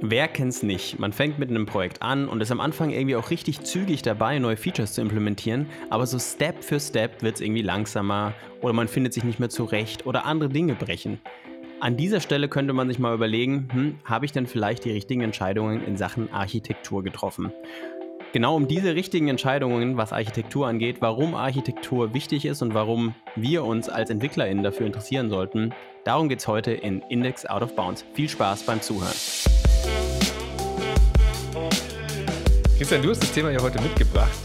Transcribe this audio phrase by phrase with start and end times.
[0.00, 1.00] Wer kennt's nicht?
[1.00, 4.38] Man fängt mit einem Projekt an und ist am Anfang irgendwie auch richtig zügig dabei,
[4.38, 8.32] neue Features zu implementieren, aber so Step für Step wird es irgendwie langsamer
[8.62, 11.18] oder man findet sich nicht mehr zurecht oder andere Dinge brechen.
[11.80, 15.22] An dieser Stelle könnte man sich mal überlegen, hm, habe ich denn vielleicht die richtigen
[15.22, 17.52] Entscheidungen in Sachen Architektur getroffen?
[18.32, 23.64] Genau um diese richtigen Entscheidungen, was Architektur angeht, warum Architektur wichtig ist und warum wir
[23.64, 25.74] uns als EntwicklerInnen dafür interessieren sollten,
[26.04, 28.04] darum geht es heute in Index Out of Bounds.
[28.14, 29.16] Viel Spaß beim Zuhören.
[32.78, 34.38] Christian, du hast das Thema ja heute mitgebracht.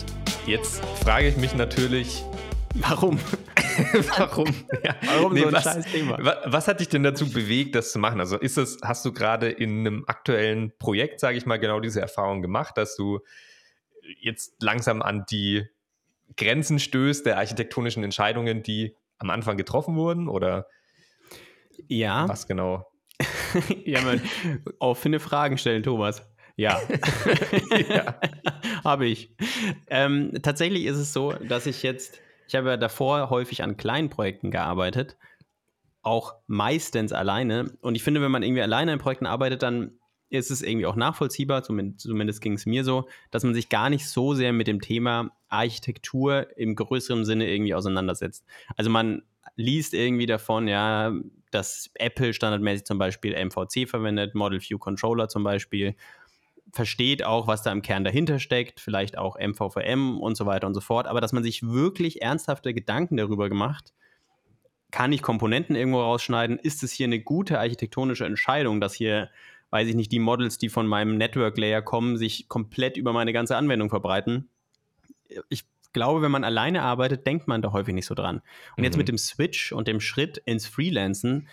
[0.48, 2.24] Jetzt frage ich mich natürlich,
[2.74, 3.20] warum?
[4.18, 4.48] warum?
[4.84, 4.96] Ja.
[5.04, 6.18] Warum nee, so ein was, scheiß Thema?
[6.20, 8.20] Was hat dich denn dazu bewegt, das zu machen?
[8.20, 12.02] Also ist das, hast du gerade in einem aktuellen Projekt, sage ich mal, genau diese
[12.02, 13.20] Erfahrung gemacht, dass du
[14.20, 15.68] jetzt langsam an die
[16.36, 20.28] Grenzen stößt der architektonischen Entscheidungen, die am Anfang getroffen wurden?
[20.28, 20.66] Oder
[21.88, 22.28] ja.
[22.28, 22.88] was genau?
[23.86, 24.24] ja, man,
[24.80, 26.24] offene Fragen stellen, Thomas.
[26.56, 26.80] Ja,
[27.90, 28.20] ja.
[28.84, 29.36] habe ich.
[29.88, 34.10] Ähm, tatsächlich ist es so, dass ich jetzt, ich habe ja davor häufig an kleinen
[34.10, 35.18] Projekten gearbeitet,
[36.04, 37.76] auch meistens alleine.
[37.82, 39.98] Und ich finde, wenn man irgendwie alleine an Projekten arbeitet, dann
[40.30, 43.90] ist es irgendwie auch nachvollziehbar, zumindest, zumindest ging es mir so, dass man sich gar
[43.90, 48.44] nicht so sehr mit dem Thema Architektur im größeren Sinne irgendwie auseinandersetzt.
[48.76, 49.22] Also man
[49.56, 51.14] liest irgendwie davon, ja,
[51.52, 55.96] dass Apple standardmäßig zum Beispiel MVC verwendet, Model View Controller zum Beispiel
[56.74, 60.74] versteht auch, was da im Kern dahinter steckt, vielleicht auch MVVM und so weiter und
[60.74, 63.94] so fort, aber dass man sich wirklich ernsthafte Gedanken darüber gemacht,
[64.90, 66.58] kann ich Komponenten irgendwo rausschneiden?
[66.58, 69.30] Ist es hier eine gute architektonische Entscheidung, dass hier,
[69.70, 73.34] weiß ich nicht, die Models, die von meinem Network Layer kommen, sich komplett über meine
[73.34, 74.50] ganze Anwendung verbreiten?
[75.50, 78.38] Ich glaube, wenn man alleine arbeitet, denkt man da häufig nicht so dran.
[78.72, 78.84] Und mhm.
[78.84, 81.48] jetzt mit dem Switch und dem Schritt ins Freelancen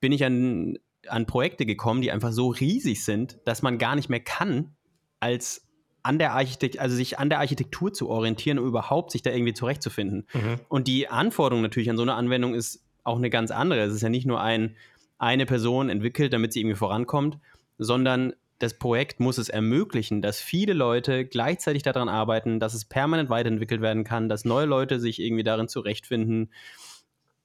[0.00, 4.08] bin ich an an Projekte gekommen, die einfach so riesig sind, dass man gar nicht
[4.08, 4.74] mehr kann,
[5.20, 5.66] als
[6.02, 9.54] an der Architekt also sich an der Architektur zu orientieren, um überhaupt sich da irgendwie
[9.54, 10.26] zurechtzufinden.
[10.32, 10.60] Mhm.
[10.68, 13.80] Und die Anforderung natürlich an so eine Anwendung ist auch eine ganz andere.
[13.80, 14.76] Es ist ja nicht nur ein,
[15.18, 17.38] eine Person entwickelt, damit sie irgendwie vorankommt,
[17.78, 23.30] sondern das Projekt muss es ermöglichen, dass viele Leute gleichzeitig daran arbeiten, dass es permanent
[23.30, 26.52] weiterentwickelt werden kann, dass neue Leute sich irgendwie darin zurechtfinden.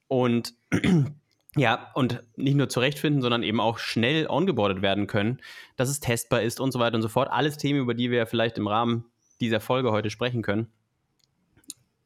[0.06, 0.54] Und
[1.56, 5.40] ja, und nicht nur zurechtfinden, sondern eben auch schnell ongeboardet werden können,
[5.76, 7.28] dass es testbar ist und so weiter und so fort.
[7.30, 9.04] Alles Themen, über die wir vielleicht im Rahmen
[9.40, 10.68] dieser Folge heute sprechen können.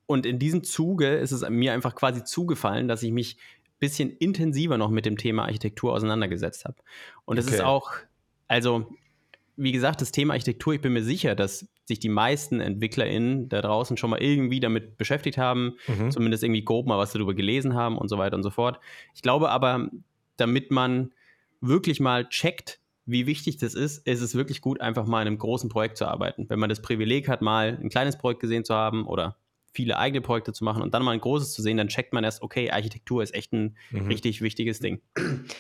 [0.07, 4.11] Und in diesem Zuge ist es mir einfach quasi zugefallen, dass ich mich ein bisschen
[4.17, 6.77] intensiver noch mit dem Thema Architektur auseinandergesetzt habe.
[7.25, 7.57] Und es okay.
[7.57, 7.93] ist auch,
[8.49, 8.95] also
[9.57, 13.61] wie gesagt, das Thema Architektur, ich bin mir sicher, dass sich die meisten EntwicklerInnen da
[13.61, 16.11] draußen schon mal irgendwie damit beschäftigt haben, mhm.
[16.11, 18.81] zumindest irgendwie grob mal was darüber gelesen haben und so weiter und so fort.
[19.15, 19.91] Ich glaube aber,
[20.37, 21.13] damit man
[21.61, 25.39] wirklich mal checkt, wie wichtig das ist, ist es wirklich gut, einfach mal in einem
[25.39, 26.47] großen Projekt zu arbeiten.
[26.49, 29.37] Wenn man das Privileg hat, mal ein kleines Projekt gesehen zu haben oder
[29.75, 32.23] viele eigene Projekte zu machen und dann mal ein großes zu sehen, dann checkt man
[32.23, 34.07] erst, okay, Architektur ist echt ein mhm.
[34.07, 35.03] richtig wichtiges Ding.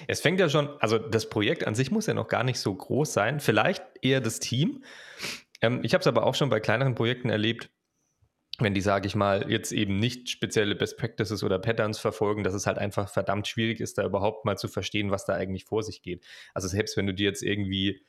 [0.07, 2.73] Es fängt ja schon, also das Projekt an sich muss ja noch gar nicht so
[2.73, 4.85] groß sein, vielleicht eher das Team.
[5.65, 7.71] Ähm, ich habe es aber auch schon bei kleineren Projekten erlebt,
[8.59, 12.55] wenn die, sage ich mal, jetzt eben nicht spezielle Best Practices oder Patterns verfolgen, dass
[12.55, 15.83] es halt einfach verdammt schwierig ist, da überhaupt mal zu verstehen, was da eigentlich vor
[15.83, 16.25] sich geht.
[16.53, 18.05] Also selbst wenn du dir jetzt irgendwie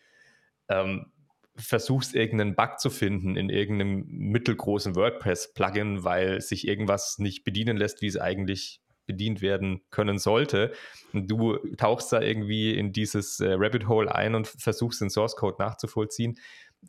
[0.68, 1.12] ähm,
[1.56, 8.02] versuchst, irgendeinen Bug zu finden in irgendeinem mittelgroßen WordPress-Plugin, weil sich irgendwas nicht bedienen lässt,
[8.02, 10.74] wie es eigentlich bedient werden können sollte.
[11.14, 15.36] Und du tauchst da irgendwie in dieses äh, Rabbit Hole ein und versuchst den Source
[15.36, 16.38] Code nachzuvollziehen.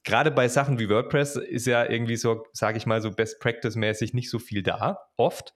[0.05, 4.15] Gerade bei Sachen wie WordPress ist ja irgendwie so, sage ich mal, so Best Practice-mäßig
[4.15, 5.53] nicht so viel da, oft.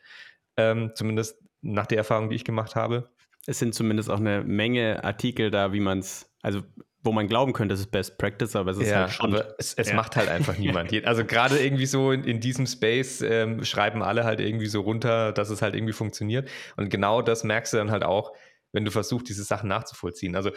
[0.57, 3.11] Ähm, zumindest nach der Erfahrung, die ich gemacht habe.
[3.47, 6.63] Es sind zumindest auch eine Menge Artikel da, wie man es, also
[7.03, 9.35] wo man glauben könnte, es ist Best Practice, aber es ist ja, halt schon.
[9.35, 9.95] Aber es, es ja.
[9.95, 10.93] macht halt einfach niemand.
[11.07, 15.33] Also gerade irgendwie so in, in diesem Space ähm, schreiben alle halt irgendwie so runter,
[15.33, 16.49] dass es halt irgendwie funktioniert.
[16.77, 18.33] Und genau das merkst du dann halt auch,
[18.73, 20.37] wenn du versuchst, diese Sachen nachzuvollziehen.
[20.37, 20.51] Also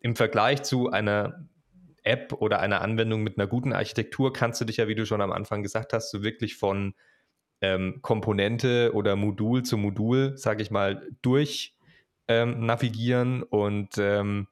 [0.00, 1.48] im Vergleich zu einer
[2.08, 5.20] App oder einer Anwendung mit einer guten Architektur kannst du dich ja, wie du schon
[5.20, 6.94] am Anfang gesagt hast, so wirklich von
[7.60, 11.76] ähm, Komponente oder Modul zu Modul, sage ich mal, durch
[12.28, 14.48] ähm, navigieren und ähm,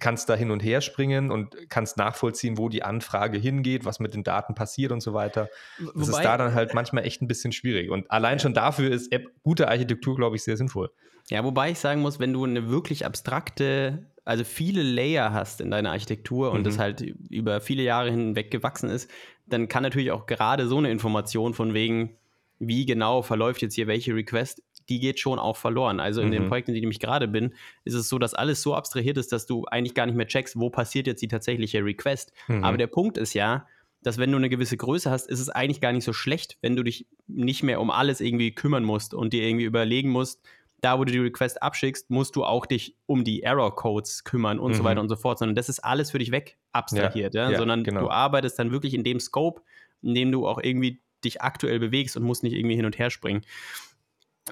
[0.00, 4.14] kannst da hin und her springen und kannst nachvollziehen, wo die Anfrage hingeht, was mit
[4.14, 5.48] den Daten passiert und so weiter.
[5.78, 7.90] Das Wobei, ist da dann halt manchmal echt ein bisschen schwierig.
[7.90, 10.90] Und allein schon dafür ist App, gute Architektur, glaube ich, sehr sinnvoll.
[11.28, 15.70] Ja, wobei ich sagen muss, wenn du eine wirklich abstrakte, also viele Layer hast in
[15.70, 16.64] deiner Architektur und mhm.
[16.64, 19.10] das halt über viele Jahre hinweg gewachsen ist,
[19.46, 22.16] dann kann natürlich auch gerade so eine Information von wegen,
[22.58, 26.00] wie genau verläuft jetzt hier welche Request, die geht schon auch verloren.
[26.00, 26.32] Also in Mhm.
[26.32, 27.54] den Projekten, in denen ich gerade bin,
[27.84, 30.58] ist es so, dass alles so abstrahiert ist, dass du eigentlich gar nicht mehr checkst,
[30.58, 32.32] wo passiert jetzt die tatsächliche Request.
[32.48, 32.64] Mhm.
[32.64, 33.66] Aber der Punkt ist ja,
[34.02, 36.74] dass wenn du eine gewisse Größe hast, ist es eigentlich gar nicht so schlecht, wenn
[36.74, 40.40] du dich nicht mehr um alles irgendwie kümmern musst und dir irgendwie überlegen musst,
[40.82, 44.74] da wo du die Request abschickst, musst du auch dich um die Error-Codes kümmern und
[44.74, 44.86] so Mhm.
[44.86, 47.84] weiter und so fort, sondern das ist alles für dich weg abstrahiert, ja, ja, sondern
[47.84, 48.00] genau.
[48.00, 49.62] du arbeitest dann wirklich in dem Scope,
[50.02, 53.10] in dem du auch irgendwie dich aktuell bewegst und musst nicht irgendwie hin und her
[53.10, 53.42] springen.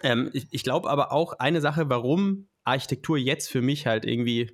[0.03, 4.53] Ähm, ich ich glaube aber auch eine Sache, warum Architektur jetzt für mich halt irgendwie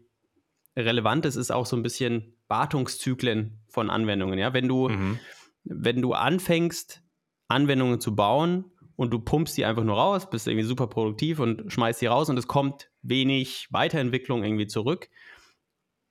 [0.76, 4.38] relevant ist, ist auch so ein bisschen Wartungszyklen von Anwendungen.
[4.38, 5.18] Ja, wenn du, Mhm.
[5.64, 7.02] wenn du anfängst,
[7.48, 8.64] Anwendungen zu bauen
[8.96, 12.28] und du pumpst die einfach nur raus, bist irgendwie super produktiv und schmeißt die raus
[12.28, 15.08] und es kommt wenig Weiterentwicklung irgendwie zurück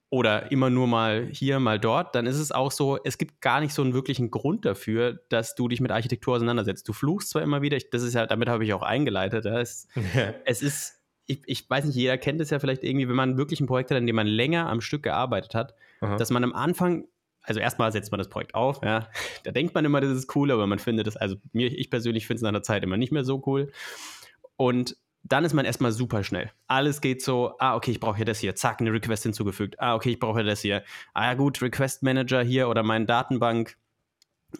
[0.08, 3.60] oder immer nur mal hier, mal dort, dann ist es auch so, es gibt gar
[3.60, 6.86] nicht so einen wirklichen Grund dafür, dass du dich mit Architektur auseinandersetzt.
[6.88, 9.88] Du fluchst zwar immer wieder, ich, das ist ja, damit habe ich auch eingeleitet, es,
[10.44, 13.60] es ist, ich, ich weiß nicht, jeder kennt es ja vielleicht irgendwie, wenn man wirklich
[13.60, 16.16] ein Projekt hat, an dem man länger am Stück gearbeitet hat, Aha.
[16.16, 17.08] dass man am Anfang,
[17.46, 19.08] also erstmal setzt man das Projekt auf, ja,
[19.44, 22.26] da denkt man immer, das ist cool, aber man findet es, also mir, ich persönlich
[22.26, 23.70] finde es nach einer Zeit immer nicht mehr so cool.
[24.56, 26.52] Und dann ist man erstmal super schnell.
[26.68, 29.80] Alles geht so, ah, okay, ich brauche hier das hier, zack, eine Request hinzugefügt.
[29.80, 30.84] Ah, okay, ich brauche das hier.
[31.14, 33.76] Ah, gut, Request Manager hier oder mein Datenbank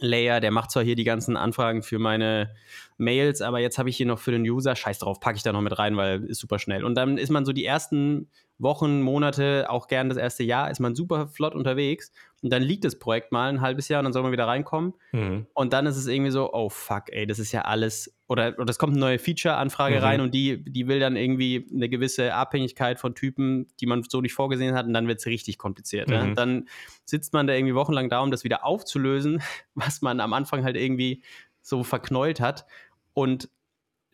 [0.01, 2.55] Layer, der macht zwar hier die ganzen Anfragen für meine
[2.99, 5.53] Mails, aber jetzt habe ich hier noch für den User, scheiß drauf, packe ich da
[5.53, 6.85] noch mit rein, weil ist super schnell.
[6.85, 10.81] Und dann ist man so die ersten Wochen, Monate, auch gern das erste Jahr, ist
[10.81, 12.11] man super flott unterwegs.
[12.43, 14.95] Und dann liegt das Projekt mal ein halbes Jahr und dann soll man wieder reinkommen.
[15.13, 15.47] Mhm.
[15.53, 18.15] Und dann ist es irgendwie so, oh fuck, ey, das ist ja alles.
[18.29, 20.03] Oder, oder es kommt eine neue Feature-Anfrage Mhm.
[20.03, 24.21] rein und die, die will dann irgendwie eine gewisse Abhängigkeit von Typen, die man so
[24.21, 26.09] nicht vorgesehen hat, und dann wird es richtig kompliziert.
[26.09, 26.35] Mhm.
[26.35, 26.69] Dann
[27.05, 29.43] sitzt man da irgendwie wochenlang da, um das wieder aufzulösen,
[29.75, 31.23] was man am Anfang halt irgendwie
[31.61, 32.65] so verknäult hat.
[33.13, 33.51] Und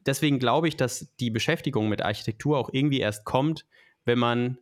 [0.06, 3.66] deswegen glaube ich, dass die Beschäftigung mit Architektur auch irgendwie erst kommt,
[4.04, 4.58] wenn man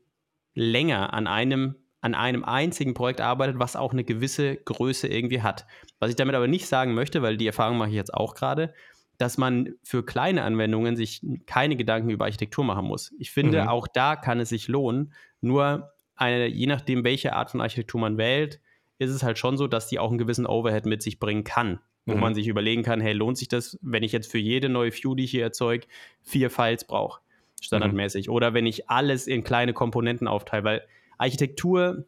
[0.55, 5.67] länger an einem, an einem einzigen Projekt arbeitet, was auch eine gewisse Größe irgendwie hat.
[5.99, 8.75] Was ich damit aber nicht sagen möchte, weil die Erfahrung mache ich jetzt auch gerade,
[9.19, 13.13] dass man für kleine Anwendungen sich keine Gedanken über Architektur machen muss.
[13.19, 13.69] Ich finde, Mhm.
[13.69, 15.13] auch da kann es sich lohnen.
[15.43, 18.61] Nur eine, je nachdem, welche Art von Architektur man wählt,
[18.99, 21.81] ist es halt schon so, dass die auch einen gewissen Overhead mit sich bringen kann.
[22.07, 22.21] Wo Mhm.
[22.21, 25.15] man sich überlegen kann, hey, lohnt sich das, wenn ich jetzt für jede neue View,
[25.15, 25.87] die ich hier erzeuge,
[26.23, 27.21] vier Files brauche,
[27.61, 28.31] standardmäßig.
[28.31, 30.83] Oder wenn ich alles in kleine Komponenten aufteile, weil
[31.19, 32.05] Architektur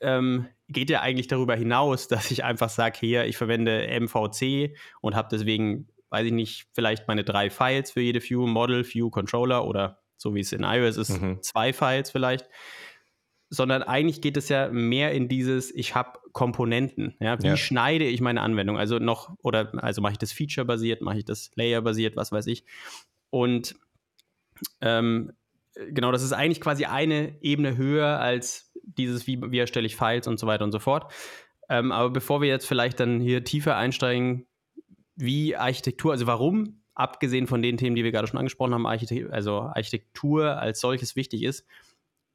[0.00, 5.14] ähm, geht ja eigentlich darüber hinaus, dass ich einfach sage, hier, ich verwende MVC und
[5.14, 9.66] habe deswegen, weiß ich nicht, vielleicht meine drei Files für jede View, Model, View, Controller
[9.66, 11.42] oder so wie es in iOS ist, Mhm.
[11.42, 12.48] zwei Files vielleicht.
[13.48, 17.14] Sondern eigentlich geht es ja mehr in dieses, ich habe Komponenten.
[17.20, 17.40] Ja?
[17.40, 17.56] Wie Ja.
[17.56, 18.76] schneide ich meine Anwendung?
[18.76, 22.64] Also noch, oder also mache ich das Feature-basiert, mache ich das Layer-basiert, was weiß ich.
[23.30, 23.76] Und
[24.80, 25.32] ähm,
[25.74, 30.26] genau, das ist eigentlich quasi eine Ebene höher als dieses, wie, wie erstelle ich Files
[30.26, 31.12] und so weiter und so fort.
[31.68, 34.46] Ähm, aber bevor wir jetzt vielleicht dann hier tiefer einsteigen,
[35.16, 39.30] wie Architektur, also warum, abgesehen von den Themen, die wir gerade schon angesprochen haben, Architekt
[39.32, 41.66] also Architektur als solches wichtig ist,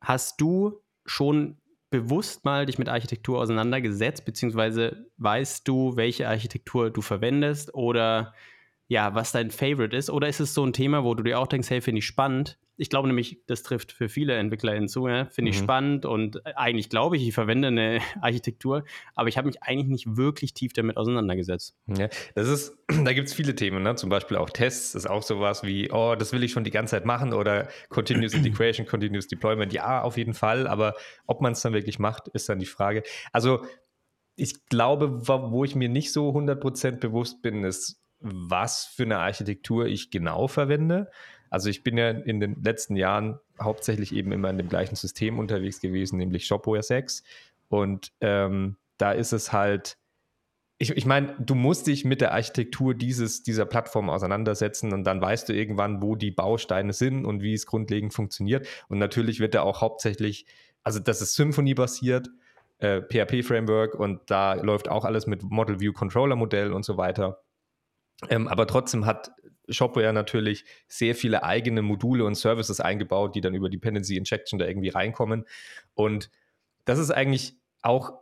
[0.02, 1.58] hast du schon
[1.90, 8.34] bewusst mal dich mit Architektur auseinandergesetzt, beziehungsweise weißt du, welche Architektur du verwendest oder
[8.92, 10.10] ja, was dein Favorite ist?
[10.10, 12.60] Oder ist es so ein Thema, wo du dir auch denkst, hey, finde ich spannend?
[12.76, 15.28] Ich glaube nämlich, das trifft für viele EntwicklerInnen zu, ja?
[15.28, 15.64] finde ich Mhm.
[15.64, 18.84] spannend und eigentlich glaube ich, ich verwende eine Architektur,
[19.16, 21.78] aber ich habe mich eigentlich nicht wirklich tief damit auseinandergesetzt.
[21.88, 23.96] Ja, das ist, da gibt es viele Themen, ne?
[23.96, 26.98] zum Beispiel auch Tests, ist auch sowas wie, oh, das will ich schon die ganze
[26.98, 30.96] Zeit machen oder Continuous Integration, Continuous Deployment, ja, auf jeden Fall, aber
[31.28, 33.04] ob man es dann wirklich macht, ist dann die Frage.
[33.32, 33.64] Also
[34.36, 39.20] ich glaube, wo wo ich mir nicht so 100% bewusst bin, ist, was für eine
[39.20, 41.10] Architektur ich genau verwende.
[41.50, 45.38] Also ich bin ja in den letzten Jahren hauptsächlich eben immer in dem gleichen System
[45.38, 47.24] unterwegs gewesen, nämlich Shopware 6.
[47.68, 49.98] Und ähm, da ist es halt,
[50.78, 55.22] ich, ich meine, du musst dich mit der Architektur dieses, dieser Plattform auseinandersetzen und dann
[55.22, 58.68] weißt du irgendwann, wo die Bausteine sind und wie es grundlegend funktioniert.
[58.88, 60.46] Und natürlich wird da auch hauptsächlich,
[60.84, 62.30] also das ist Symfony-basiert,
[62.80, 67.42] äh, PHP-Framework und da läuft auch alles mit Model View Controller Modell und so weiter.
[68.30, 69.32] Ähm, aber trotzdem hat
[69.70, 74.68] Shopware natürlich sehr viele eigene Module und Services eingebaut, die dann über Dependency Injection da
[74.68, 75.46] irgendwie reinkommen.
[75.94, 76.30] Und
[76.86, 78.14] das ist eigentlich auch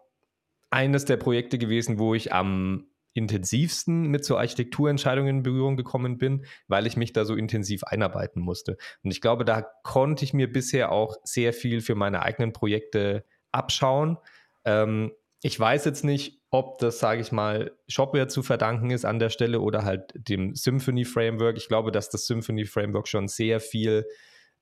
[0.69, 6.45] eines der Projekte gewesen, wo ich am intensivsten mit so Architekturentscheidungen in Berührung gekommen bin,
[6.67, 8.77] weil ich mich da so intensiv einarbeiten musste.
[9.03, 13.25] Und ich glaube, da konnte ich mir bisher auch sehr viel für meine eigenen Projekte
[13.51, 14.17] abschauen.
[14.63, 19.19] Ähm, ich weiß jetzt nicht, ob das, sage ich mal, Shopware zu verdanken ist an
[19.19, 21.57] der Stelle oder halt dem Symphony Framework.
[21.57, 24.05] Ich glaube, dass das Symphony Framework schon sehr viel,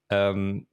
[0.09, 0.67] ähm,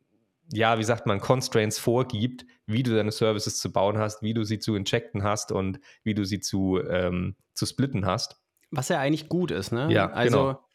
[0.52, 4.44] ja, wie sagt man, Constraints vorgibt, wie du deine Services zu bauen hast, wie du
[4.44, 8.42] sie zu injecten hast und wie du sie zu, ähm, zu splitten hast.
[8.70, 9.90] Was ja eigentlich gut ist, ne?
[9.90, 10.68] Ja, also genau.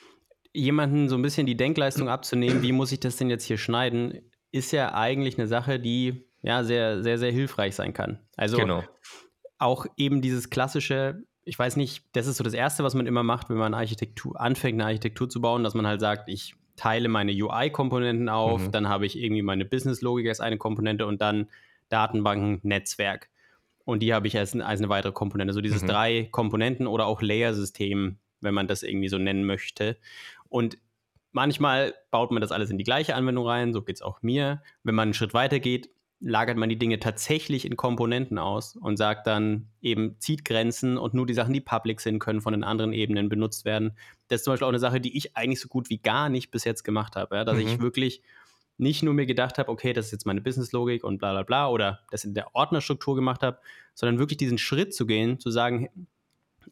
[0.53, 4.31] jemanden so ein bisschen die Denkleistung abzunehmen, wie muss ich das denn jetzt hier schneiden,
[4.51, 8.19] ist ja eigentlich eine Sache, die ja sehr, sehr, sehr hilfreich sein kann.
[8.37, 8.83] Also Genau.
[9.57, 13.23] auch eben dieses klassische, ich weiß nicht, das ist so das Erste, was man immer
[13.23, 17.09] macht, wenn man Architektur anfängt, eine Architektur zu bauen, dass man halt sagt, ich teile
[17.09, 18.71] meine UI-Komponenten auf, Mhm.
[18.71, 21.49] dann habe ich irgendwie meine Business-Logik als eine Komponente und dann
[21.89, 23.29] Datenbanken, Netzwerk.
[23.83, 25.53] Und die habe ich als, als eine weitere Komponente.
[25.53, 25.87] So dieses Mhm.
[25.87, 29.97] drei Komponenten oder auch Layer-System, wenn man das irgendwie so nennen möchte.
[30.47, 30.77] Und
[31.31, 34.61] manchmal baut man das alles in die gleiche Anwendung rein, so geht es auch mir.
[34.83, 35.89] Wenn man einen Schritt weiter geht,
[36.21, 41.13] lagert man die Dinge tatsächlich in Komponenten aus und sagt dann eben, zieht Grenzen und
[41.13, 43.93] nur die Sachen, die public sind, können von den anderen Ebenen benutzt werden.
[44.27, 46.51] Das ist zum Beispiel auch eine Sache, die ich eigentlich so gut wie gar nicht
[46.51, 47.37] bis jetzt gemacht habe.
[47.37, 47.45] Ja?
[47.45, 47.61] Dass Mhm.
[47.63, 48.21] ich wirklich
[48.77, 51.69] nicht nur mir gedacht habe, okay, das ist jetzt meine Businesslogik und bla bla bla
[51.69, 53.59] oder das in der Ordnerstruktur gemacht habe,
[53.93, 55.89] sondern wirklich diesen Schritt zu gehen, zu sagen,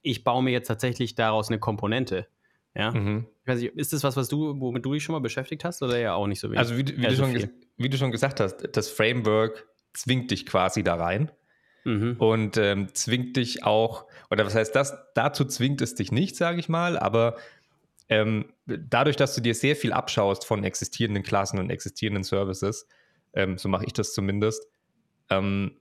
[0.01, 2.27] ich baue mir jetzt tatsächlich daraus eine Komponente.
[2.75, 3.27] Ja, Mhm.
[3.43, 5.81] ich weiß nicht, ist das was, was du, womit du dich schon mal beschäftigt hast
[5.81, 6.59] oder ja auch nicht so wenig?
[6.59, 7.49] Also wie, du- wie, Ja, du so schon, viel.
[7.77, 11.31] Wie du schon gesagt hast, das Framework zwingt dich quasi da rein
[11.87, 12.17] Mhm.
[12.19, 16.59] und ähm, zwingt dich auch, oder was heißt das, dazu zwingt es dich nicht, sage
[16.59, 17.37] ich mal, aber
[18.09, 22.87] ähm, dadurch, dass du dir sehr viel abschaust von existierenden Klassen und existierenden Services,
[23.33, 24.67] ähm, so mache ich das zumindest,
[25.29, 25.79] ähm,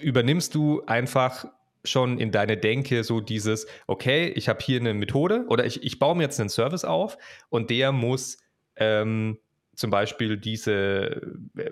[0.00, 1.46] übernimmst du einfach
[1.82, 5.98] schon in deine Denke so dieses, okay, ich habe hier eine Methode oder ich, ich
[5.98, 7.18] baue mir jetzt einen Service auf
[7.48, 8.38] und der muss
[8.76, 9.38] ähm,
[9.76, 11.22] zum Beispiel diese,
[11.56, 11.70] äh,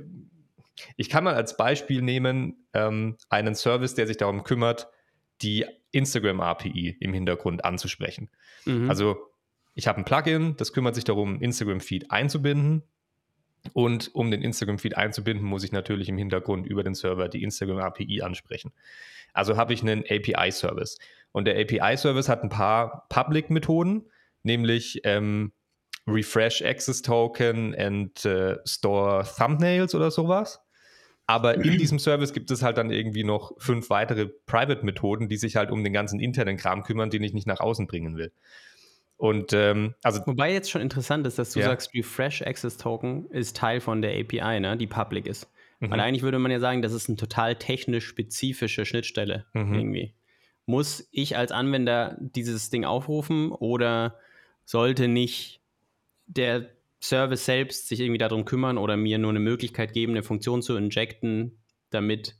[0.96, 4.88] ich kann mal als Beispiel nehmen, ähm, einen Service, der sich darum kümmert,
[5.42, 8.30] die Instagram-API im Hintergrund anzusprechen.
[8.64, 8.88] Mhm.
[8.88, 9.16] Also
[9.74, 12.82] ich habe ein Plugin, das kümmert sich darum, Instagram-Feed einzubinden.
[13.72, 18.20] Und um den Instagram-Feed einzubinden, muss ich natürlich im Hintergrund über den Server die Instagram-API
[18.22, 18.72] ansprechen.
[19.32, 20.98] Also habe ich einen API-Service.
[21.32, 24.04] Und der API-Service hat ein paar Public-Methoden,
[24.42, 25.52] nämlich ähm,
[26.06, 30.60] Refresh Access Token and äh, Store Thumbnails oder sowas.
[31.26, 35.56] Aber in diesem Service gibt es halt dann irgendwie noch fünf weitere Private-Methoden, die sich
[35.56, 38.30] halt um den ganzen internen Kram kümmern, den ich nicht nach außen bringen will.
[39.16, 41.66] Und ähm, also Wobei jetzt schon interessant ist, dass du Ja.
[41.66, 45.48] sagst, Refresh Access Token ist Teil von der API, ne, die public ist.
[45.80, 45.90] Mhm.
[45.92, 49.74] Weil eigentlich würde man ja sagen, das ist eine total technisch spezifische Schnittstelle Mhm.
[49.74, 50.14] irgendwie.
[50.66, 54.18] Muss ich als Anwender dieses Ding aufrufen oder
[54.66, 55.60] sollte nicht
[56.26, 56.70] der
[57.02, 60.76] Service selbst sich irgendwie darum kümmern oder mir nur eine Möglichkeit geben, eine Funktion zu
[60.76, 62.36] injecten, damit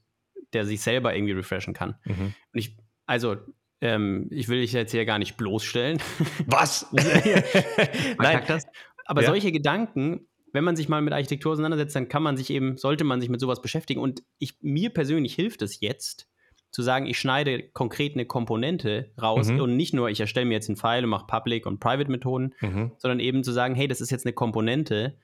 [0.53, 1.97] der sich selber irgendwie refreshen kann?
[2.05, 2.35] Mhm.
[2.53, 2.77] Und ich,
[3.07, 3.37] also,
[3.81, 6.01] ähm, ich will dich jetzt hier gar nicht bloßstellen.
[6.47, 6.87] Was?
[6.93, 8.65] Nein, das.
[9.05, 9.29] Aber Ja.
[9.29, 13.05] solche Gedanken, wenn man sich mal mit Architektur auseinandersetzt, dann kann man sich eben, sollte
[13.05, 14.01] man sich mit sowas beschäftigen.
[14.01, 16.29] Und ich, mir persönlich hilft es jetzt,
[16.75, 19.61] zu sagen, ich schneide konkret eine Komponente raus Mhm.
[19.61, 22.53] und nicht nur, ich erstelle mir jetzt einen File und mache Public und Private Methoden,
[22.61, 22.93] Mhm.
[22.99, 25.17] sondern eben zu sagen, hey, das ist jetzt eine Komponente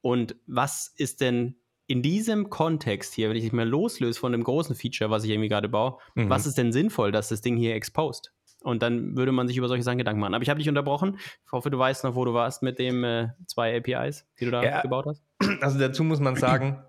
[0.00, 1.56] und was ist denn
[1.88, 5.30] in diesem Kontext hier, wenn ich mich mal loslöse von dem großen Feature, was ich
[5.30, 6.30] irgendwie gerade baue, Mhm.
[6.30, 8.32] was ist denn sinnvoll, dass das Ding hier exposed?
[8.62, 10.34] Und dann würde man sich über solche Sachen Gedanken machen.
[10.34, 11.18] Aber ich habe dich unterbrochen.
[11.44, 14.52] Ich hoffe, du weißt noch, wo du warst mit den äh, zwei APIs, die du
[14.52, 14.80] da Ja.
[14.82, 15.24] gebaut hast.
[15.60, 16.80] Also dazu muss man sagen,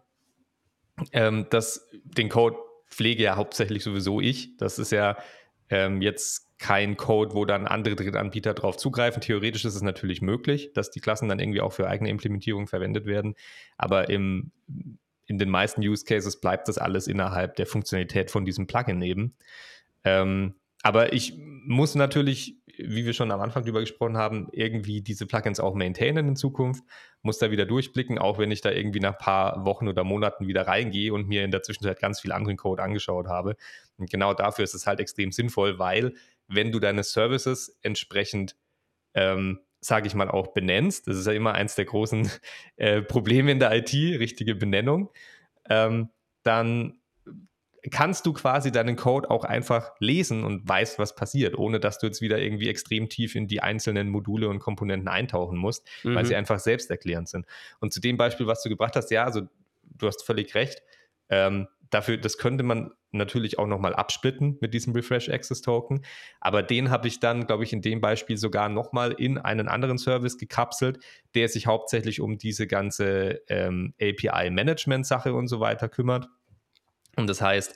[1.12, 2.56] ähm, dass den Code
[2.94, 4.56] pflege ja hauptsächlich sowieso ich.
[4.58, 5.18] Das ist ja
[5.70, 9.22] ähm, jetzt kein Code, wo dann andere Drittanbieter drauf zugreifen.
[9.22, 13.06] Theoretisch ist es natürlich möglich, dass die Klassen dann irgendwie auch für eigene Implementierung verwendet
[13.06, 13.36] werden.
[13.78, 14.52] Aber im,
[15.26, 19.36] in den meisten Use Cases bleibt das alles innerhalb der Funktionalität von diesem Plugin eben.
[20.06, 25.26] Ähm, aber ich muss natürlich, wie wir schon am Anfang drüber gesprochen haben, irgendwie diese
[25.28, 26.84] Plugins auch maintainen in Zukunft,
[27.22, 30.48] muss da wieder durchblicken, auch wenn ich da irgendwie nach ein paar Wochen oder Monaten
[30.48, 33.56] wieder reingehe und mir in der Zwischenzeit ganz viel anderen Code angeschaut habe.
[33.98, 36.14] Und genau dafür ist es halt extrem sinnvoll, weil
[36.48, 38.56] wenn du deine Services entsprechend,
[39.14, 42.30] ähm, sage ich mal, auch benennst, das ist ja immer eins der großen
[42.78, 45.12] äh, Probleme in der IT, richtige Benennung,
[45.70, 46.10] ähm,
[46.44, 47.00] dann
[47.92, 52.08] kannst du quasi deinen Code auch einfach lesen und weißt, was passiert, ohne dass du
[52.08, 56.26] jetzt wieder irgendwie extrem tief in die einzelnen Module und Komponenten eintauchen musst, weil Mhm.
[56.26, 57.46] sie einfach selbsterklärend sind.
[57.80, 59.42] Und zu dem Beispiel, was du gebracht hast, ja, also
[59.84, 60.82] du hast völlig recht.
[61.30, 66.04] Ähm, dafür, das könnte man natürlich auch nochmal absplitten mit diesem Refresh Access Token.
[66.42, 69.98] Aber den habe ich dann, glaube ich, in dem Beispiel sogar nochmal in einen anderen
[70.00, 71.00] Service gekapselt,
[71.36, 76.28] der sich hauptsächlich um diese ganze ähm, API-Management-Sache und so weiter kümmert.
[77.16, 77.76] Und das heißt,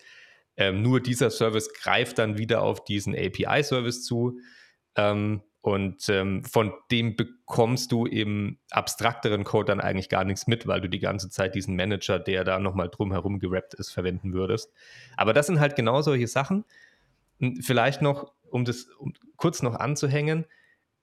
[0.60, 4.40] Ähm, nur dieser Service greift dann wieder auf diesen API-Service zu.
[4.96, 10.66] Ähm, und ähm, von dem bekommst du im abstrakteren Code dann eigentlich gar nichts mit,
[10.66, 14.74] weil du die ganze Zeit diesen Manager, der da nochmal drumherum gerappt ist, verwenden würdest.
[15.16, 16.66] Aber das sind halt genau solche Sachen.
[17.62, 20.46] Vielleicht noch, um das um kurz noch anzuhängen,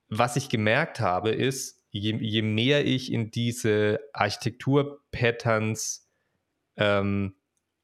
[0.09, 6.09] was ich gemerkt habe, ist, je, je mehr ich in diese Architektur-Patterns
[6.77, 7.37] ähm,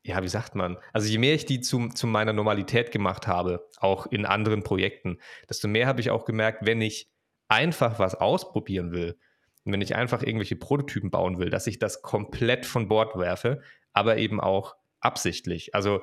[0.02, 0.78] ja, wie sagt man?
[0.92, 5.18] Also je mehr ich die zu, zu meiner Normalität gemacht habe, auch in anderen Projekten,
[5.48, 7.10] desto mehr habe ich auch gemerkt, wenn ich
[7.48, 9.18] einfach was ausprobieren will
[9.64, 13.60] wenn ich einfach irgendwelche Prototypen bauen will, dass ich das komplett von Bord werfe,
[13.92, 15.74] aber eben auch absichtlich.
[15.74, 16.02] Also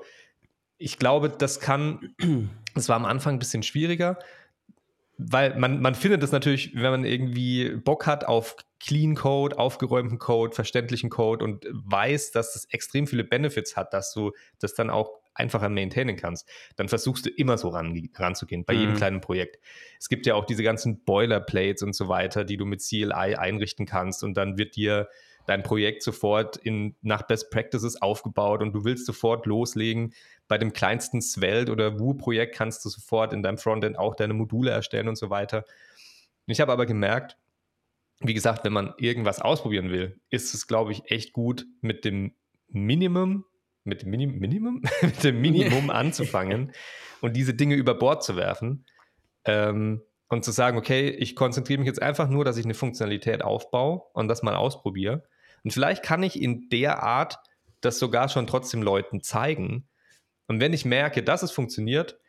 [0.78, 2.16] ich glaube, das kann,
[2.76, 4.20] das war am Anfang ein bisschen schwieriger,
[5.18, 10.20] weil man, man findet es natürlich, wenn man irgendwie Bock hat auf Clean Code, aufgeräumten
[10.20, 14.90] Code, verständlichen Code und weiß, dass das extrem viele Benefits hat, dass du das dann
[14.90, 18.80] auch einfacher maintainen kannst, dann versuchst du immer so ran, ranzugehen bei mhm.
[18.80, 19.60] jedem kleinen Projekt.
[20.00, 23.86] Es gibt ja auch diese ganzen Boilerplates und so weiter, die du mit CLI einrichten
[23.86, 25.08] kannst und dann wird dir
[25.46, 30.14] dein Projekt sofort in, nach Best Practices aufgebaut und du willst sofort loslegen.
[30.48, 34.72] Bei dem kleinsten Svelte oder Woo-Projekt kannst du sofort in deinem Frontend auch deine Module
[34.72, 35.64] erstellen und so weiter.
[36.48, 37.38] Ich habe aber gemerkt,
[38.20, 42.36] wie gesagt, wenn man irgendwas ausprobieren will, ist es, glaube ich, echt gut, mit dem
[42.68, 43.46] Minimum,
[43.84, 46.72] mit dem Minim Minimum, mit dem Minimum anzufangen
[47.22, 48.86] und diese Dinge über Bord zu werfen
[49.46, 53.44] ähm, und zu sagen, okay, ich konzentriere mich jetzt einfach nur, dass ich eine Funktionalität
[53.44, 55.24] aufbaue und das mal ausprobiere.
[55.64, 57.38] Und vielleicht kann ich in der Art
[57.82, 59.88] das sogar schon trotzdem Leuten zeigen.
[60.48, 62.20] Und wenn ich merke, dass es funktioniert,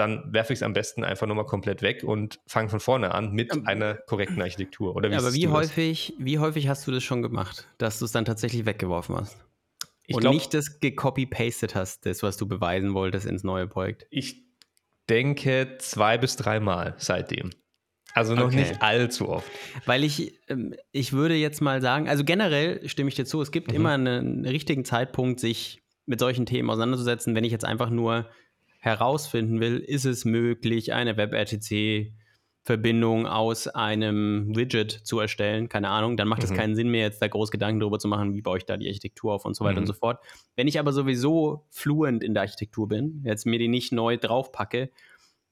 [0.00, 3.32] dann werfe ich es am besten einfach nochmal komplett weg und fange von vorne an
[3.32, 4.96] mit ähm, einer korrekten Architektur.
[4.96, 8.06] Oder wie ja, aber wie häufig, wie häufig hast du das schon gemacht, dass du
[8.06, 9.36] es dann tatsächlich weggeworfen hast?
[10.06, 14.06] Ich und glaub, nicht das gecopy-pasted hast, das, was du beweisen wolltest ins neue Projekt.
[14.10, 14.42] Ich
[15.08, 17.50] denke zwei bis dreimal seitdem.
[18.14, 18.56] Also noch okay.
[18.56, 19.48] nicht allzu oft.
[19.86, 23.52] Weil ich, ähm, ich würde jetzt mal sagen, also generell stimme ich dir zu, es
[23.52, 23.76] gibt mhm.
[23.76, 28.28] immer einen richtigen Zeitpunkt, sich mit solchen Themen auseinanderzusetzen, wenn ich jetzt einfach nur
[28.80, 32.12] herausfinden will, ist es möglich, eine WebRTC
[32.62, 36.56] Verbindung aus einem Widget zu erstellen, keine Ahnung, dann macht es mhm.
[36.56, 38.86] keinen Sinn mehr, jetzt da groß Gedanken darüber zu machen, wie baue ich da die
[38.86, 39.82] Architektur auf und so weiter mhm.
[39.82, 40.22] und so fort.
[40.56, 44.90] Wenn ich aber sowieso fluent in der Architektur bin, jetzt mir die nicht neu draufpacke,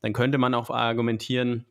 [0.01, 1.65] dann könnte man auch argumentieren,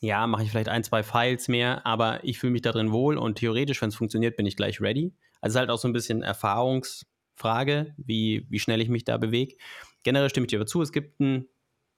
[0.00, 3.18] ja, mache ich vielleicht ein, zwei Files mehr, aber ich fühle mich da drin wohl
[3.18, 5.12] und theoretisch, wenn es funktioniert, bin ich gleich ready.
[5.40, 9.16] Also es ist halt auch so ein bisschen Erfahrungsfrage, wie, wie schnell ich mich da
[9.16, 9.56] bewege
[10.02, 11.46] generell stimme ich dir zu, es gibt einen,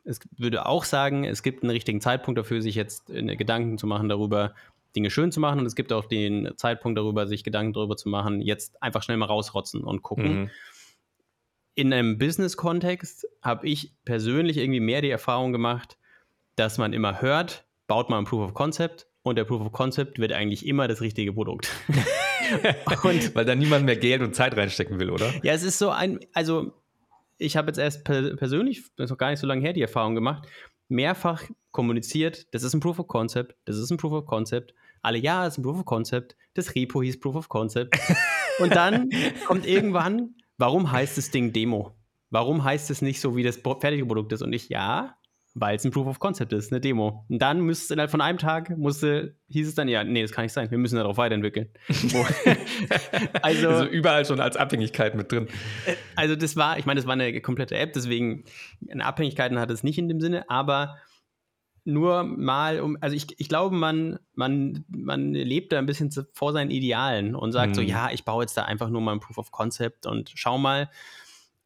[0.04, 3.86] es würde auch sagen, es gibt einen richtigen Zeitpunkt dafür, sich jetzt äh, Gedanken zu
[3.86, 4.54] machen darüber,
[4.96, 8.08] Dinge schön zu machen und es gibt auch den Zeitpunkt darüber, sich Gedanken darüber zu
[8.08, 10.42] machen, jetzt einfach schnell mal rausrotzen und gucken.
[10.42, 10.50] Mhm.
[11.76, 15.96] In einem Business-Kontext habe ich persönlich irgendwie mehr die Erfahrung gemacht,
[16.56, 20.18] dass man immer hört, baut man ein Proof of Concept und der Proof of Concept
[20.18, 21.70] wird eigentlich immer das richtige Produkt.
[23.04, 25.32] und, Weil da niemand mehr Geld und Zeit reinstecken will, oder?
[25.42, 26.72] Ja, es ist so ein, also
[27.40, 29.82] ich habe jetzt erst per persönlich, das ist noch gar nicht so lange her, die
[29.82, 30.46] Erfahrung gemacht,
[30.88, 34.74] mehrfach kommuniziert, das ist ein Proof of Concept, das ist ein Proof of Concept.
[35.02, 36.36] Alle, ja, das ist ein Proof of Concept.
[36.52, 37.98] Das Repo hieß Proof of Concept.
[38.58, 39.08] Und dann
[39.46, 41.96] kommt irgendwann, warum heißt das Ding Demo?
[42.28, 44.42] Warum heißt es nicht so, wie das fertige Produkt ist?
[44.42, 45.16] Und ich, ja,
[45.54, 47.24] weil es ein Proof of Concept ist, eine Demo.
[47.28, 50.44] Und dann müsste innerhalb von einem Tag musste, hieß es dann, ja, nee, das kann
[50.44, 51.68] nicht sein, wir müssen darauf weiterentwickeln.
[53.42, 55.48] also, also, überall schon als Abhängigkeit mit drin.
[55.86, 58.44] Äh, also das war, ich meine, das war eine komplette App, deswegen
[58.90, 60.96] eine Abhängigkeiten hat es nicht in dem Sinne, aber
[61.84, 66.52] nur mal um, also ich, ich glaube, man, man, man lebt da ein bisschen vor
[66.52, 67.74] seinen Idealen und sagt hm.
[67.74, 67.88] so, mhm.
[67.88, 70.90] ja, ich baue jetzt da einfach nur mal ein Proof of Concept und schau mal,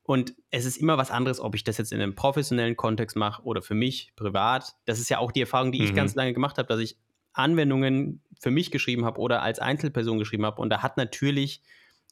[0.05, 3.43] und es ist immer was anderes, ob ich das jetzt in einem professionellen Kontext mache
[3.43, 4.77] oder für mich privat.
[4.85, 5.87] Das ist ja auch die Erfahrung, die mhm.
[5.87, 6.99] ich ganz lange gemacht habe, dass ich
[7.33, 10.61] Anwendungen für mich geschrieben habe oder als Einzelperson geschrieben habe.
[10.61, 11.62] Und da hat natürlich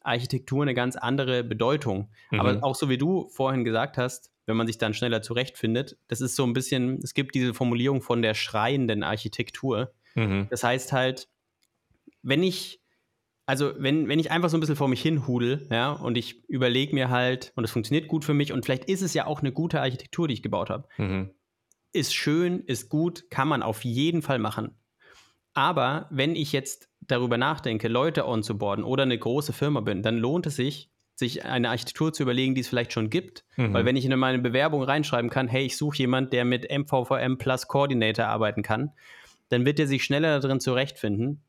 [0.03, 2.11] Architektur eine ganz andere Bedeutung.
[2.31, 2.41] Mhm.
[2.41, 6.21] Aber auch so wie du vorhin gesagt hast, wenn man sich dann schneller zurechtfindet, das
[6.21, 9.93] ist so ein bisschen, es gibt diese Formulierung von der schreienden Architektur.
[10.15, 10.49] Mhm.
[10.51, 11.29] Das heißt halt,
[12.23, 12.82] wenn ich
[13.47, 16.49] also wenn, wenn ich einfach so ein bisschen vor mich hin hudel, ja, und ich
[16.49, 19.41] überlege mir halt, und es funktioniert gut für mich, und vielleicht ist es ja auch
[19.41, 20.89] eine gute Architektur, die ich gebaut habe.
[20.97, 21.31] Mhm.
[21.93, 24.77] Ist schön, ist gut, kann man auf jeden Fall machen.
[25.55, 30.47] Aber wenn ich jetzt darüber nachdenke, Leute onzuboarden oder eine große Firma bin, dann lohnt
[30.47, 33.45] es sich, sich eine Architektur zu überlegen, die es vielleicht schon gibt.
[33.57, 33.75] Mhm.
[33.75, 37.37] Weil wenn ich in meine Bewerbung reinschreiben kann, hey, ich suche jemanden, der mit MVVM
[37.39, 38.93] Plus Coordinator arbeiten kann,
[39.51, 41.43] dann wird er sich schneller darin zurechtfinden,